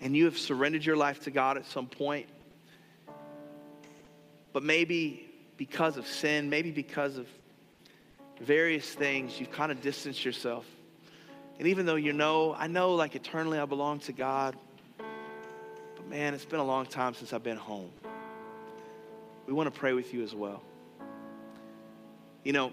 and 0.00 0.16
you 0.16 0.26
have 0.26 0.38
surrendered 0.38 0.84
your 0.84 0.96
life 0.96 1.24
to 1.24 1.32
God 1.32 1.56
at 1.56 1.66
some 1.66 1.88
point, 1.88 2.28
but 4.52 4.62
maybe 4.62 5.28
because 5.56 5.96
of 5.96 6.06
sin, 6.06 6.48
maybe 6.48 6.70
because 6.70 7.16
of 7.16 7.26
various 8.40 8.88
things, 8.88 9.40
you've 9.40 9.50
kind 9.50 9.72
of 9.72 9.82
distanced 9.82 10.24
yourself. 10.24 10.66
And 11.58 11.66
even 11.66 11.84
though 11.84 11.96
you 11.96 12.12
know, 12.12 12.54
I 12.56 12.68
know 12.68 12.94
like 12.94 13.16
eternally 13.16 13.58
I 13.58 13.64
belong 13.64 13.98
to 14.00 14.12
God, 14.12 14.54
but 15.96 16.08
man, 16.08 16.32
it's 16.32 16.44
been 16.44 16.60
a 16.60 16.64
long 16.64 16.86
time 16.86 17.12
since 17.12 17.32
I've 17.32 17.42
been 17.42 17.56
home. 17.56 17.90
We 19.48 19.52
want 19.52 19.72
to 19.72 19.76
pray 19.76 19.94
with 19.94 20.14
you 20.14 20.22
as 20.22 20.32
well. 20.32 20.62
You 22.46 22.52
know, 22.52 22.70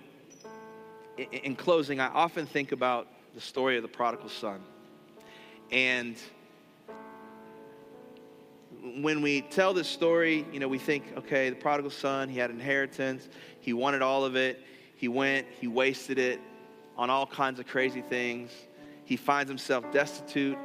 in, 1.18 1.26
in 1.26 1.56
closing, 1.56 2.00
I 2.00 2.06
often 2.10 2.46
think 2.46 2.74
about 2.74 3.08
the 3.34 3.42
story 3.42 3.76
of 3.76 3.82
the 3.82 3.88
prodigal 3.88 4.30
son. 4.30 4.62
And 5.72 6.16
when 9.02 9.24
we 9.24 9.42
tell 9.42 9.74
this 9.74 9.88
story, 9.88 10.46
you 10.54 10.60
know, 10.60 10.68
we 10.68 10.78
think, 10.78 11.06
okay, 11.18 11.50
the 11.50 11.56
prodigal 11.56 11.90
son, 11.90 12.30
he 12.30 12.38
had 12.38 12.52
inheritance, 12.52 13.28
he 13.62 13.74
wanted 13.74 14.04
all 14.04 14.24
of 14.24 14.36
it, 14.36 14.62
he 14.96 15.08
went, 15.08 15.48
he 15.60 15.68
wasted 15.68 16.20
it 16.20 16.40
on 16.96 17.10
all 17.10 17.26
kinds 17.26 17.60
of 17.60 17.66
crazy 17.66 18.02
things. 18.02 18.52
He 19.06 19.18
finds 19.18 19.50
himself 19.50 19.92
destitute, 19.92 20.56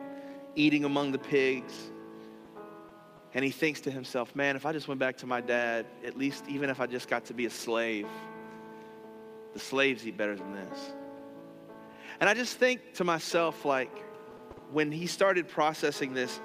eating 0.55 0.85
among 0.85 1.13
the 1.13 1.19
pigs. 1.19 1.73
And 3.33 3.43
he 3.43 3.53
thinks 3.53 3.81
to 3.81 3.91
himself, 3.91 4.37
man, 4.37 4.55
if 4.55 4.67
I 4.67 4.75
just 4.75 4.87
went 4.87 5.01
back 5.01 5.17
to 5.19 5.27
my 5.27 5.41
dad, 5.41 5.87
at 6.05 6.19
least 6.19 6.45
even 6.47 6.69
if 6.69 6.79
I 6.79 6.85
just 6.85 7.09
got 7.09 7.25
to 7.25 7.33
be 7.33 7.47
a 7.47 7.51
slave, 7.51 8.07
the 9.53 9.59
slaves 9.59 10.07
eat 10.07 10.17
better 10.17 10.37
than 10.37 10.53
this. 10.53 10.93
And 12.21 12.29
I 12.29 12.35
just 12.35 12.57
think 12.57 12.95
to 12.95 13.05
myself, 13.05 13.65
like, 13.65 13.91
when 14.73 14.91
he 14.91 15.07
started 15.07 15.49
processing 15.49 16.15
this, 16.15 16.41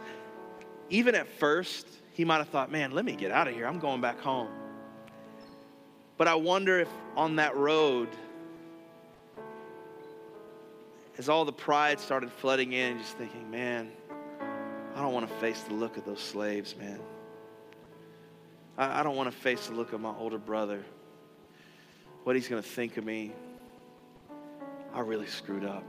even 0.90 1.16
at 1.16 1.28
first, 1.28 1.88
he 2.12 2.26
might 2.26 2.38
have 2.38 2.50
thought, 2.50 2.72
man, 2.72 2.92
let 2.92 3.06
me 3.06 3.16
get 3.16 3.32
out 3.32 3.48
of 3.48 3.56
here. 3.56 3.66
I'm 3.66 3.80
going 3.80 4.02
back 4.02 4.20
home. 4.20 4.50
But 6.18 6.28
I 6.28 6.36
wonder 6.36 6.80
if 6.80 6.90
on 7.16 7.38
that 7.38 7.56
road, 7.56 8.10
as 11.18 11.28
all 11.28 11.44
the 11.44 11.54
pride 11.54 12.00
started 12.00 12.32
flooding 12.32 12.74
in, 12.74 13.00
just 13.00 13.18
thinking, 13.18 13.50
man, 13.50 13.92
I 14.96 15.02
don't 15.02 15.14
want 15.14 15.28
to 15.28 15.36
face 15.36 15.62
the 15.64 15.74
look 15.74 15.98
of 15.98 16.06
those 16.06 16.20
slaves, 16.20 16.76
man. 16.78 17.00
I, 18.78 19.04
don't 19.04 19.16
want 19.16 19.32
to 19.32 19.38
face 19.38 19.68
the 19.68 19.76
look 19.76 19.94
of 19.94 20.02
my 20.02 20.14
older 20.18 20.40
brother 20.40 20.84
what 22.24 22.36
he's 22.36 22.48
going 22.48 22.62
to 22.62 22.68
think 22.68 22.98
of 22.98 23.06
me. 23.06 23.32
I 24.94 25.02
really 25.02 25.28
screwed 25.28 25.66
up. 25.66 25.84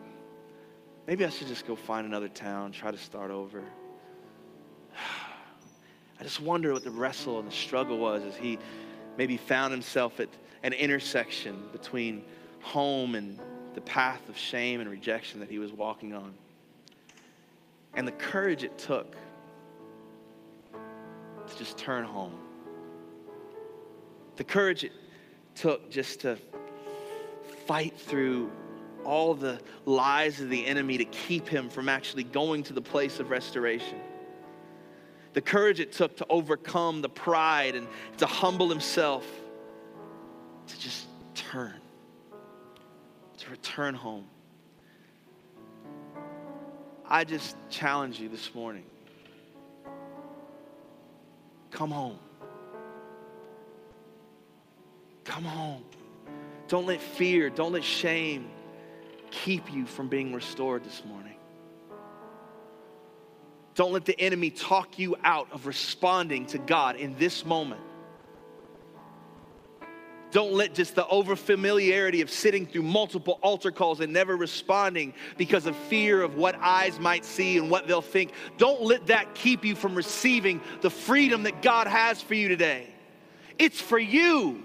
Maybe 1.06 1.24
I 1.24 1.28
should 1.28 1.48
just 1.48 1.66
go 1.66 1.76
find 1.76 2.06
another 2.06 2.28
town, 2.28 2.72
try 2.72 2.90
to 2.90 2.98
start 2.98 3.30
over. 3.30 3.62
I 6.20 6.22
just 6.22 6.40
wonder 6.40 6.72
what 6.72 6.84
the 6.84 6.90
wrestle 6.90 7.38
and 7.38 7.46
the 7.46 7.52
struggle 7.52 7.98
was 7.98 8.22
as 8.22 8.36
he 8.36 8.58
maybe 9.18 9.36
found 9.36 9.72
himself 9.72 10.20
at 10.20 10.28
an 10.62 10.72
intersection 10.72 11.68
between 11.72 12.24
home 12.62 13.14
and 13.14 13.38
the 13.74 13.82
path 13.82 14.28
of 14.28 14.36
shame 14.36 14.80
and 14.80 14.88
rejection 14.88 15.40
that 15.40 15.50
he 15.50 15.58
was 15.58 15.72
walking 15.72 16.14
on. 16.14 16.32
And 17.94 18.08
the 18.08 18.12
courage 18.12 18.64
it 18.64 18.78
took 18.78 19.14
to 20.72 21.58
just 21.58 21.76
turn 21.76 22.04
home. 22.04 22.34
The 24.36 24.44
courage 24.44 24.84
it 24.84 24.92
took 25.54 25.90
just 25.90 26.20
to 26.20 26.38
fight 27.66 27.98
through 27.98 28.50
all 29.04 29.34
the 29.34 29.60
lies 29.84 30.40
of 30.40 30.48
the 30.48 30.66
enemy 30.66 30.98
to 30.98 31.04
keep 31.04 31.48
him 31.48 31.68
from 31.68 31.88
actually 31.88 32.24
going 32.24 32.62
to 32.64 32.72
the 32.72 32.80
place 32.80 33.20
of 33.20 33.30
restoration. 33.30 33.98
The 35.34 35.40
courage 35.40 35.80
it 35.80 35.92
took 35.92 36.16
to 36.18 36.26
overcome 36.30 37.02
the 37.02 37.08
pride 37.08 37.74
and 37.74 37.86
to 38.18 38.26
humble 38.26 38.68
himself, 38.68 39.26
to 40.66 40.80
just 40.80 41.06
turn, 41.34 41.74
to 43.38 43.50
return 43.50 43.94
home. 43.94 44.26
I 47.06 47.24
just 47.24 47.56
challenge 47.68 48.18
you 48.18 48.28
this 48.28 48.54
morning 48.54 48.84
come 51.74 51.90
home. 51.90 52.18
Come 55.24 55.44
home. 55.44 55.84
Don't 56.68 56.86
let 56.86 57.00
fear, 57.00 57.50
don't 57.50 57.72
let 57.72 57.84
shame 57.84 58.48
keep 59.30 59.72
you 59.72 59.86
from 59.86 60.08
being 60.08 60.32
restored 60.32 60.84
this 60.84 61.02
morning. 61.04 61.34
Don't 63.74 63.92
let 63.92 64.04
the 64.04 64.18
enemy 64.20 64.50
talk 64.50 64.98
you 64.98 65.16
out 65.24 65.48
of 65.50 65.66
responding 65.66 66.46
to 66.46 66.58
God 66.58 66.96
in 66.96 67.16
this 67.18 67.44
moment. 67.44 67.80
Don't 70.30 70.52
let 70.52 70.74
just 70.74 70.96
the 70.96 71.04
overfamiliarity 71.04 72.20
of 72.20 72.28
sitting 72.28 72.66
through 72.66 72.82
multiple 72.82 73.38
altar 73.40 73.70
calls 73.70 74.00
and 74.00 74.12
never 74.12 74.36
responding 74.36 75.14
because 75.36 75.66
of 75.66 75.76
fear 75.76 76.22
of 76.22 76.36
what 76.36 76.56
eyes 76.56 76.98
might 76.98 77.24
see 77.24 77.56
and 77.56 77.70
what 77.70 77.86
they'll 77.86 78.02
think. 78.02 78.32
Don't 78.58 78.82
let 78.82 79.06
that 79.06 79.34
keep 79.34 79.64
you 79.64 79.76
from 79.76 79.94
receiving 79.94 80.60
the 80.80 80.90
freedom 80.90 81.44
that 81.44 81.62
God 81.62 81.86
has 81.86 82.20
for 82.20 82.34
you 82.34 82.48
today. 82.48 82.88
It's 83.60 83.80
for 83.80 83.98
you. 83.98 84.64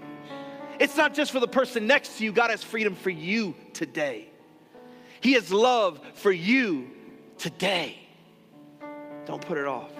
It's 0.80 0.96
not 0.96 1.12
just 1.12 1.30
for 1.30 1.40
the 1.40 1.46
person 1.46 1.86
next 1.86 2.16
to 2.16 2.24
you. 2.24 2.32
God 2.32 2.48
has 2.50 2.64
freedom 2.64 2.94
for 2.94 3.10
you 3.10 3.54
today. 3.74 4.30
He 5.20 5.34
has 5.34 5.52
love 5.52 6.00
for 6.14 6.32
you 6.32 6.90
today. 7.36 7.98
Don't 9.26 9.46
put 9.46 9.58
it 9.58 9.66
off. 9.66 9.92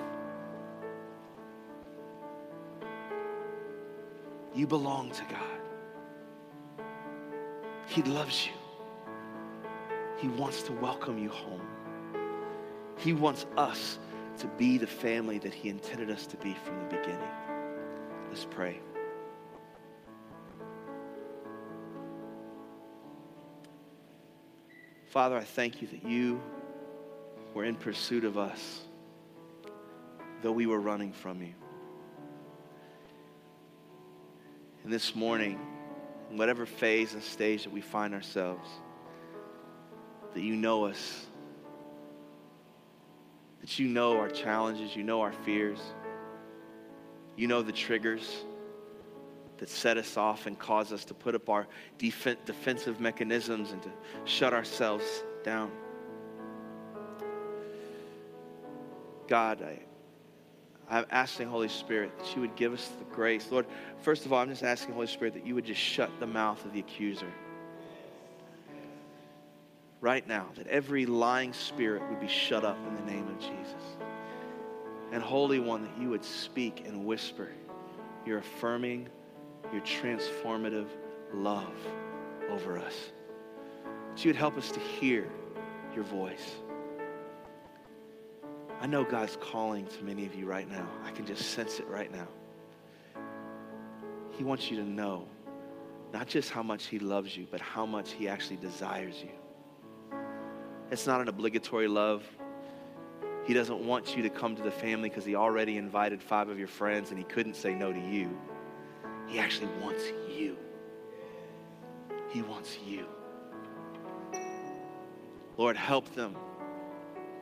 You 4.55 4.67
belong 4.67 5.11
to 5.13 5.23
God. 5.25 6.87
He 7.87 8.03
loves 8.03 8.47
you. 8.47 8.53
He 10.17 10.29
wants 10.29 10.63
to 10.63 10.73
welcome 10.73 11.19
you 11.19 11.29
home. 11.29 11.61
He 12.97 13.13
wants 13.13 13.45
us 13.59 13.99
to 14.39 14.47
be 14.47 14.79
the 14.79 14.87
family 14.87 15.39
that 15.41 15.53
He 15.53 15.69
intended 15.69 16.11
us 16.11 16.27
to 16.29 16.39
be 16.39 16.57
from 16.65 16.79
the 16.79 16.97
beginning. 16.97 17.29
Let's 18.31 18.47
pray. 18.47 18.81
Father, 25.11 25.37
I 25.37 25.43
thank 25.43 25.83
you 25.83 25.89
that 25.89 26.05
you 26.05 26.41
were 27.53 27.65
in 27.65 27.75
pursuit 27.75 28.25
of 28.25 28.39
us, 28.39 28.83
though 30.41 30.53
we 30.53 30.67
were 30.67 30.79
running 30.79 31.13
from 31.13 31.43
you. 31.43 31.53
And 34.85 34.93
this 34.93 35.17
morning, 35.17 35.59
in 36.31 36.37
whatever 36.37 36.65
phase 36.65 37.13
and 37.15 37.23
stage 37.25 37.65
that 37.65 37.73
we 37.73 37.81
find 37.81 38.15
ourselves, 38.15 38.69
that 40.33 40.43
you 40.43 40.55
know 40.55 40.85
us, 40.85 41.27
that 43.63 43.81
you 43.81 43.89
know 43.89 44.17
our 44.17 44.31
challenges, 44.31 44.95
you 44.95 45.03
know 45.03 45.23
our 45.23 45.33
fears, 45.33 45.81
you 47.37 47.49
know 47.49 47.63
the 47.63 47.73
triggers 47.73 48.45
that 49.61 49.69
set 49.69 49.99
us 49.99 50.17
off 50.17 50.47
and 50.47 50.59
cause 50.59 50.91
us 50.93 51.05
to 51.05 51.15
put 51.15 51.35
up 51.35 51.49
our 51.49 51.67
def- 51.99 52.45
defensive 52.47 52.99
mechanisms 52.99 53.73
and 53.73 53.83
to 53.83 53.91
shut 54.25 54.55
ourselves 54.55 55.05
down. 55.45 55.71
God, 59.29 59.63
I, 59.63 59.79
I'm 60.89 61.05
asking 61.11 61.49
Holy 61.49 61.69
Spirit 61.69 62.11
that 62.19 62.35
you 62.35 62.41
would 62.41 62.57
give 62.57 62.73
us 62.73 62.91
the 62.99 63.05
grace. 63.15 63.49
Lord, 63.51 63.67
first 64.01 64.27
of 64.27 64.33
all, 64.33 64.41
I'm 64.41 64.49
just 64.49 64.65
asking 64.65 64.95
Holy 64.95 65.07
Spirit 65.07 65.35
that 65.35 65.47
you 65.47 65.55
would 65.55 65.67
just 65.67 65.81
shut 65.81 66.11
the 66.19 66.27
mouth 66.27 66.65
of 66.65 66.73
the 66.73 66.81
accuser. 66.81 67.31
Right 70.01 70.27
now, 70.27 70.49
that 70.57 70.67
every 70.69 71.05
lying 71.05 71.53
spirit 71.53 72.03
would 72.09 72.19
be 72.19 72.29
shut 72.29 72.65
up 72.65 72.79
in 72.89 72.95
the 72.97 73.13
name 73.13 73.29
of 73.29 73.39
Jesus. 73.39 73.99
And 75.13 75.23
Holy 75.23 75.59
One, 75.59 75.83
that 75.83 75.99
you 76.01 76.09
would 76.09 76.25
speak 76.25 76.87
and 76.87 77.05
whisper 77.05 77.51
your 78.25 78.39
affirming, 78.39 79.09
your 79.73 79.83
transformative 79.83 80.89
love 81.33 81.75
over 82.51 82.79
us. 82.79 83.13
That 84.11 84.25
you 84.25 84.29
would 84.31 84.37
help 84.37 84.57
us 84.57 84.71
to 84.73 84.81
hear 84.81 85.29
your 85.95 86.05
voice. 86.05 86.57
I 88.81 88.87
know 88.87 89.05
God's 89.05 89.37
calling 89.41 89.87
to 89.87 90.05
many 90.05 90.25
of 90.25 90.35
you 90.35 90.47
right 90.47 90.69
now. 90.69 90.89
I 91.05 91.11
can 91.11 91.27
just 91.27 91.51
sense 91.51 91.79
it 91.79 91.87
right 91.87 92.11
now. 92.11 92.29
He 94.37 94.45
wants 94.45 94.71
you 94.71 94.79
to 94.79 94.85
know 94.85 95.27
not 96.13 96.27
just 96.27 96.51
how 96.51 96.63
much 96.63 96.87
He 96.87 96.99
loves 96.99 97.37
you, 97.37 97.47
but 97.51 97.61
how 97.61 97.87
much 97.87 98.13
He 98.13 98.27
actually 98.29 98.57
desires 98.57 99.23
you. 99.23 100.19
It's 100.91 101.07
not 101.07 101.21
an 101.21 101.29
obligatory 101.29 101.89
love. 101.89 102.25
He 103.45 103.55
doesn't 103.55 103.81
want 103.81 104.17
you 104.17 104.23
to 104.23 104.31
come 104.31 104.57
to 104.57 104.63
the 104.63 104.71
family 104.71 105.09
because 105.09 105.25
He 105.25 105.35
already 105.35 105.77
invited 105.77 106.23
five 106.23 106.49
of 106.49 106.59
your 106.59 106.69
friends 106.69 107.11
and 107.11 107.19
He 107.19 107.25
couldn't 107.25 107.55
say 107.55 107.75
no 107.75 107.93
to 107.93 108.01
you. 108.01 108.37
He 109.31 109.39
actually 109.39 109.71
wants 109.81 110.03
you. 110.37 110.57
He 112.31 112.43
wants 112.43 112.79
you. 112.85 113.07
Lord, 115.57 115.77
help 115.77 116.13
them 116.15 116.35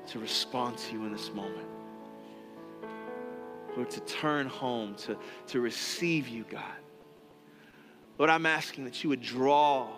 to 0.09 0.18
respond 0.18 0.76
to 0.78 0.93
you 0.93 1.05
in 1.07 1.12
this 1.12 1.32
moment. 1.32 1.66
Lord, 3.74 3.89
to 3.91 4.01
turn 4.01 4.47
home, 4.49 4.97
to, 4.97 5.16
to 5.47 5.61
receive 5.61 6.28
you, 6.28 6.45
God. 6.51 6.62
Lord, 8.18 8.30
I'm 8.30 8.45
asking 8.45 8.84
that 8.84 9.03
you 9.03 9.09
would 9.09 9.22
draw 9.22 9.89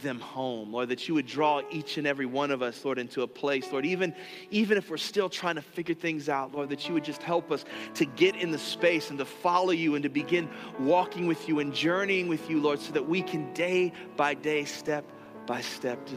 them 0.00 0.20
home, 0.20 0.72
Lord, 0.72 0.88
that 0.88 1.06
you 1.06 1.14
would 1.14 1.26
draw 1.26 1.60
each 1.70 1.98
and 1.98 2.06
every 2.06 2.26
one 2.26 2.50
of 2.50 2.62
us, 2.62 2.84
Lord, 2.84 2.98
into 2.98 3.22
a 3.22 3.26
place, 3.26 3.70
Lord, 3.70 3.84
even, 3.84 4.14
even 4.50 4.78
if 4.78 4.88
we're 4.88 4.96
still 4.96 5.28
trying 5.28 5.56
to 5.56 5.62
figure 5.62 5.94
things 5.94 6.28
out, 6.28 6.54
Lord, 6.54 6.70
that 6.70 6.88
you 6.88 6.94
would 6.94 7.04
just 7.04 7.22
help 7.22 7.50
us 7.50 7.64
to 7.94 8.04
get 8.04 8.36
in 8.36 8.50
the 8.50 8.58
space 8.58 9.10
and 9.10 9.18
to 9.18 9.24
follow 9.24 9.72
you 9.72 9.94
and 9.94 10.02
to 10.02 10.08
begin 10.08 10.48
walking 10.78 11.26
with 11.26 11.48
you 11.48 11.60
and 11.60 11.74
journeying 11.74 12.28
with 12.28 12.48
you, 12.48 12.60
Lord, 12.60 12.80
so 12.80 12.92
that 12.92 13.06
we 13.06 13.22
can 13.22 13.52
day 13.52 13.92
by 14.16 14.34
day, 14.34 14.64
step 14.64 15.04
by 15.46 15.60
step, 15.60 16.08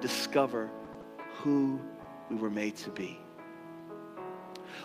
discover 0.00 0.70
who 1.34 1.80
we 2.30 2.36
were 2.36 2.50
made 2.50 2.76
to 2.76 2.90
be. 2.90 3.18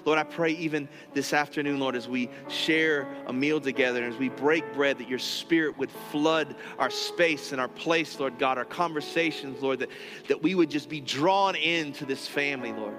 Lord, 0.05 0.19
I 0.19 0.23
pray 0.23 0.51
even 0.51 0.88
this 1.13 1.33
afternoon, 1.33 1.79
Lord, 1.79 1.95
as 1.95 2.07
we 2.07 2.29
share 2.47 3.07
a 3.27 3.33
meal 3.33 3.59
together 3.59 4.03
and 4.03 4.13
as 4.13 4.19
we 4.19 4.29
break 4.29 4.73
bread, 4.73 4.97
that 4.97 5.09
your 5.09 5.19
spirit 5.19 5.77
would 5.77 5.91
flood 6.11 6.55
our 6.79 6.89
space 6.89 7.51
and 7.51 7.61
our 7.61 7.67
place, 7.67 8.19
Lord 8.19 8.39
God, 8.39 8.57
our 8.57 8.65
conversations, 8.65 9.61
Lord, 9.61 9.79
that, 9.79 9.89
that 10.27 10.41
we 10.41 10.55
would 10.55 10.69
just 10.69 10.89
be 10.89 10.99
drawn 10.99 11.55
into 11.55 12.05
this 12.05 12.27
family, 12.27 12.73
Lord. 12.73 12.95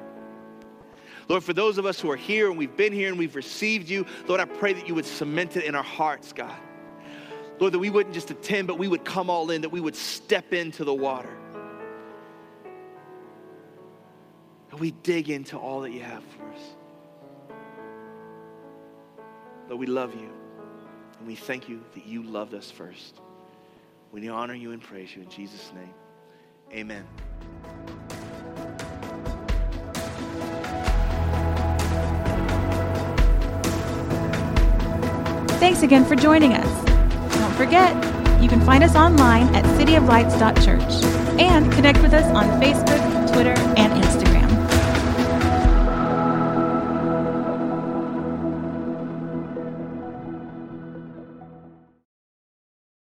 Lord, 1.29 1.45
for 1.45 1.53
those 1.53 1.77
of 1.77 1.85
us 1.85 2.01
who 2.01 2.11
are 2.11 2.17
here 2.17 2.49
and 2.49 2.57
we've 2.57 2.77
been 2.77 2.93
here 2.93 3.09
and 3.09 3.19
we've 3.19 3.37
received 3.37 3.89
you, 3.89 4.07
Lord, 4.27 4.41
I 4.41 4.47
pray 4.47 4.73
that 4.73 4.89
you 4.89 4.95
would 4.95 5.05
cement 5.05 5.57
it 5.57 5.65
in 5.65 5.75
our 5.75 5.83
hearts, 5.83 6.33
God. 6.33 6.57
Lord, 7.59 7.75
that 7.75 7.79
we 7.79 7.91
wouldn't 7.91 8.15
just 8.15 8.31
attend, 8.31 8.67
but 8.69 8.79
we 8.79 8.89
would 8.89 9.05
come 9.05 9.29
all 9.29 9.51
in, 9.51 9.63
that 9.63 9.69
we 9.69 9.81
would 9.81 9.97
step 9.97 10.53
into 10.53 10.85
the 10.85 10.95
water. 10.95 11.37
And 14.71 14.81
we 14.81 14.91
dig 14.91 15.31
into 15.31 15.57
all 15.57 15.81
that 15.83 15.93
you 15.93 16.03
have 16.03 16.23
for 16.25 16.49
us. 16.51 16.61
Lord, 19.69 19.81
we 19.81 19.87
love 19.87 20.15
you. 20.15 20.31
And 21.19 21.27
we 21.27 21.35
thank 21.35 21.69
you 21.69 21.83
that 21.95 22.07
you 22.07 22.23
loved 22.23 22.55
us 22.55 22.71
first. 22.71 23.21
We 24.13 24.29
honor 24.29 24.55
you 24.55 24.73
and 24.73 24.81
praise 24.81 25.15
you 25.15 25.23
in 25.23 25.29
Jesus' 25.29 25.73
name. 25.75 25.95
Amen. 26.73 27.07
Thanks 35.59 35.83
again 35.83 36.05
for 36.05 36.15
joining 36.15 36.55
us. 36.55 36.85
Don't 37.35 37.55
forget, 37.55 37.95
you 38.43 38.49
can 38.49 38.61
find 38.61 38.85
us 38.85 38.95
online 38.95 39.55
at 39.55 39.65
cityoflights.church 39.65 41.05
and 41.41 41.71
connect 41.73 42.01
with 42.01 42.15
us 42.15 42.25
on 42.35 42.61
Facebook, 42.61 43.33
Twitter, 43.33 43.55
and 43.77 44.03
Instagram. 44.03 44.28